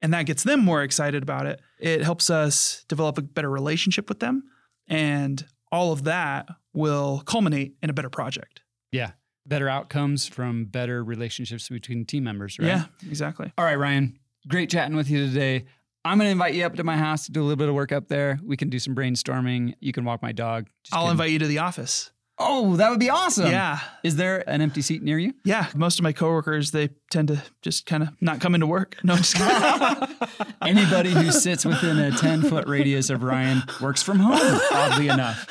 and 0.02 0.14
that 0.14 0.26
gets 0.26 0.44
them 0.44 0.64
more 0.64 0.82
excited 0.82 1.22
about 1.24 1.46
it. 1.46 1.62
It 1.80 2.02
helps 2.02 2.30
us 2.30 2.86
develop 2.88 3.18
a 3.18 3.22
better 3.22 3.50
relationship 3.50 4.10
with 4.10 4.20
them 4.20 4.44
and 4.88 5.46
all 5.72 5.92
of 5.92 6.04
that 6.04 6.48
will 6.74 7.22
culminate 7.26 7.76
in 7.82 7.90
a 7.90 7.94
better 7.94 8.10
project. 8.10 8.62
Yeah. 8.92 9.12
Better 9.46 9.70
outcomes 9.70 10.28
from 10.28 10.66
better 10.66 11.04
relationships 11.04 11.70
between 11.70 12.06
team 12.06 12.24
members, 12.24 12.60
right? 12.60 12.68
Yeah, 12.68 12.86
exactly. 13.08 13.52
All 13.58 13.66
right, 13.66 13.78
Ryan. 13.78 14.18
Great 14.48 14.70
chatting 14.70 14.96
with 14.96 15.10
you 15.10 15.28
today. 15.28 15.66
I'm 16.04 16.18
going 16.18 16.28
to 16.28 16.32
invite 16.32 16.56
you 16.56 16.66
up 16.66 16.76
to 16.76 16.84
my 16.84 16.98
house 16.98 17.26
to 17.26 17.32
do 17.32 17.42
a 17.42 17.44
little 17.44 17.58
bit 17.58 17.70
of 17.70 17.76
work 17.76 17.92
up 17.92 18.08
there. 18.08 18.40
We 18.44 18.58
can 18.58 18.70
do 18.70 18.80
some 18.80 18.96
brainstorming. 18.96 19.76
You 19.80 19.94
can 19.94 20.04
walk 20.04 20.22
my 20.22 20.32
dog. 20.32 20.68
Just 20.84 20.96
I'll 20.96 21.04
kidding. 21.04 21.12
invite 21.12 21.32
you 21.32 21.40
to 21.40 21.48
the 21.48 21.60
office. 21.60 22.12
Oh, 22.44 22.76
that 22.78 22.90
would 22.90 23.00
be 23.00 23.12
awesome. 23.12 23.52
Yeah. 23.52 23.80
Is 24.04 24.16
there 24.16 24.44
an 24.50 24.62
empty 24.62 24.82
seat 24.82 25.04
near 25.04 25.20
you? 25.20 25.34
Yeah, 25.46 25.68
most 25.76 26.00
of 26.00 26.04
my 26.04 26.12
coworkers 26.12 26.72
they 26.72 26.90
tend 27.12 27.28
to 27.28 27.44
just 27.62 27.86
kind 27.86 28.02
of 28.02 28.10
not 28.20 28.42
come 28.42 28.56
into 28.56 28.66
work. 28.66 28.98
No, 29.04 29.16
just 29.16 29.40
Anybody 30.62 31.12
who 31.12 31.32
sits 31.32 31.66
within 31.66 32.00
a 32.00 32.10
10 32.12 32.42
foot 32.44 32.68
radius 32.68 33.12
of 33.12 33.22
Ryan 33.22 33.62
works 33.80 34.02
from 34.02 34.18
home, 34.20 34.60
oddly 34.72 35.08
enough. 35.10 35.46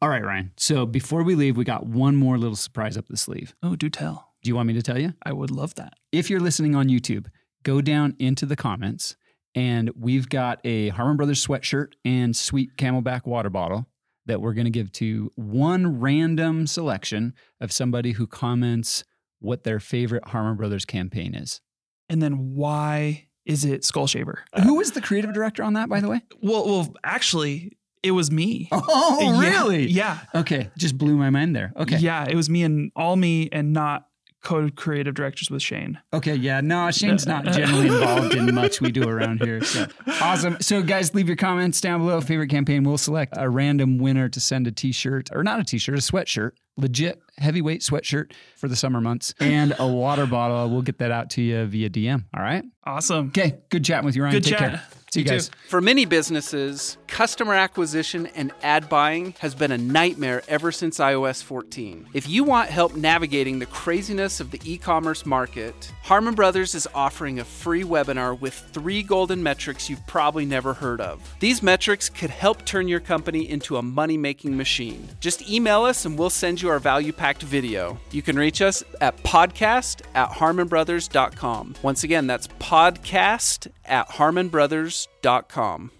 All 0.00 0.08
right, 0.08 0.24
Ryan. 0.24 0.52
So 0.56 0.86
before 0.86 1.22
we 1.22 1.34
leave, 1.34 1.58
we 1.58 1.64
got 1.64 1.86
one 1.86 2.16
more 2.16 2.38
little 2.38 2.56
surprise 2.56 2.96
up 2.96 3.08
the 3.08 3.16
sleeve. 3.18 3.54
oh, 3.62 3.76
do 3.76 3.90
tell. 3.90 4.30
Do 4.42 4.48
you 4.48 4.54
want 4.56 4.68
me 4.68 4.74
to 4.74 4.82
tell 4.82 4.98
you? 4.98 5.12
I 5.22 5.32
would 5.34 5.50
love 5.50 5.74
that. 5.74 5.94
If 6.12 6.30
you're 6.30 6.40
listening 6.40 6.74
on 6.74 6.88
YouTube, 6.88 7.26
go 7.62 7.82
down 7.82 8.14
into 8.18 8.46
the 8.46 8.56
comments 8.56 9.16
and 9.56 9.90
we've 9.98 10.28
got 10.28 10.60
a 10.64 10.90
Harmon 10.90 11.16
Brothers 11.16 11.44
sweatshirt 11.44 11.94
and 12.04 12.36
sweet 12.36 12.76
CamelBak 12.76 13.26
water 13.26 13.50
bottle 13.50 13.88
that 14.26 14.40
we're 14.40 14.52
going 14.52 14.66
to 14.66 14.70
give 14.70 14.92
to 14.92 15.30
one 15.34 15.98
random 15.98 16.66
selection 16.66 17.32
of 17.60 17.72
somebody 17.72 18.12
who 18.12 18.26
comments 18.26 19.02
what 19.40 19.64
their 19.64 19.80
favorite 19.80 20.28
Harmon 20.28 20.56
Brothers 20.56 20.84
campaign 20.84 21.34
is. 21.34 21.60
And 22.08 22.22
then 22.22 22.54
why 22.54 23.28
is 23.46 23.64
it 23.64 23.84
Skull 23.84 24.06
Shaver? 24.06 24.44
Uh, 24.52 24.60
who 24.60 24.74
was 24.74 24.92
the 24.92 25.00
creative 25.00 25.32
director 25.32 25.62
on 25.62 25.72
that, 25.72 25.88
by 25.88 26.00
the 26.00 26.08
way? 26.08 26.20
Well, 26.42 26.66
well, 26.66 26.94
actually, 27.02 27.78
it 28.02 28.10
was 28.10 28.30
me. 28.30 28.68
Oh, 28.72 29.40
Yeah, 29.88 30.20
Yeah. 30.34 30.40
Okay, 30.40 30.70
just 30.76 30.98
blew 30.98 31.16
my 31.16 31.30
mind 31.30 31.56
there. 31.56 31.72
Okay. 31.76 31.98
Yeah, 31.98 32.26
it 32.28 32.36
was 32.36 32.50
me 32.50 32.62
and 32.62 32.92
all 32.94 33.16
me 33.16 33.48
and 33.52 33.72
not 33.72 34.06
co-creative 34.46 35.14
directors 35.14 35.50
with 35.50 35.60
Shane. 35.60 35.98
Okay, 36.14 36.36
yeah. 36.36 36.60
No, 36.60 36.88
Shane's 36.92 37.26
not 37.26 37.44
generally 37.52 37.88
involved 37.88 38.32
in 38.34 38.54
much 38.54 38.80
we 38.80 38.92
do 38.92 39.08
around 39.08 39.42
here. 39.42 39.62
So 39.64 39.86
awesome. 40.20 40.56
So 40.60 40.82
guys, 40.82 41.14
leave 41.14 41.26
your 41.26 41.36
comments 41.36 41.80
down 41.80 41.98
below. 42.00 42.20
Favorite 42.20 42.48
campaign. 42.48 42.84
We'll 42.84 42.96
select 42.96 43.34
a 43.36 43.50
random 43.50 43.98
winner 43.98 44.28
to 44.28 44.38
send 44.40 44.68
a 44.68 44.70
t-shirt 44.72 45.30
or 45.34 45.42
not 45.42 45.58
a 45.58 45.64
t-shirt, 45.64 45.96
a 45.96 46.00
sweatshirt. 46.00 46.52
Legit 46.78 47.20
heavyweight 47.38 47.80
sweatshirt 47.80 48.32
for 48.56 48.68
the 48.68 48.76
summer 48.76 49.00
months 49.00 49.32
and 49.40 49.74
a 49.78 49.86
water 49.88 50.26
bottle. 50.26 50.68
We'll 50.68 50.82
get 50.82 50.98
that 50.98 51.10
out 51.10 51.30
to 51.30 51.42
you 51.42 51.64
via 51.64 51.88
DM. 51.90 52.24
All 52.36 52.42
right. 52.42 52.62
Awesome. 52.84 53.28
Okay. 53.28 53.58
Good 53.70 53.82
chatting 53.84 54.04
with 54.04 54.14
you, 54.14 54.22
Ryan. 54.22 54.34
Good 54.34 54.44
Take 54.44 54.58
chat. 54.58 54.70
care. 54.70 54.82
See 55.10 55.20
you 55.20 55.24
You 55.24 55.30
too. 55.30 55.34
guys. 55.36 55.50
For 55.68 55.80
many 55.80 56.04
businesses, 56.04 56.98
customer 57.06 57.54
acquisition 57.54 58.26
and 58.34 58.52
ad 58.62 58.88
buying 58.88 59.34
has 59.38 59.54
been 59.54 59.72
a 59.72 59.78
nightmare 59.78 60.42
ever 60.48 60.72
since 60.72 60.98
iOS 60.98 61.42
14. 61.42 62.08
If 62.12 62.28
you 62.28 62.44
want 62.44 62.70
help 62.70 62.94
navigating 62.96 63.58
the 63.58 63.66
craziness 63.66 64.40
of 64.40 64.50
the 64.50 64.60
e 64.64 64.78
commerce 64.78 65.24
market, 65.26 65.92
Harmon 66.02 66.34
Brothers 66.34 66.74
is 66.74 66.88
offering 66.94 67.38
a 67.38 67.44
free 67.44 67.82
webinar 67.82 68.38
with 68.40 68.54
three 68.72 69.02
golden 69.02 69.42
metrics 69.42 69.88
you've 69.88 70.06
probably 70.06 70.44
never 70.44 70.74
heard 70.74 71.00
of. 71.00 71.34
These 71.40 71.62
metrics 71.62 72.08
could 72.08 72.30
help 72.30 72.64
turn 72.64 72.88
your 72.88 73.00
company 73.00 73.48
into 73.48 73.76
a 73.76 73.82
money 73.82 74.16
making 74.16 74.56
machine. 74.56 75.08
Just 75.20 75.48
email 75.48 75.82
us 75.82 76.04
and 76.04 76.18
we'll 76.18 76.30
send 76.30 76.60
you 76.62 76.68
our 76.68 76.78
value 76.78 77.12
packed 77.12 77.42
video. 77.42 77.98
You 78.10 78.22
can 78.22 78.36
reach 78.36 78.60
us 78.62 78.84
at 79.00 79.16
podcast 79.22 80.02
at 80.14 80.30
harmonbrothers.com. 80.30 81.74
Once 81.82 82.04
again, 82.04 82.26
that's 82.26 82.48
podcast 82.48 83.68
at 83.84 84.08
harmonbrothers.com. 84.08 85.90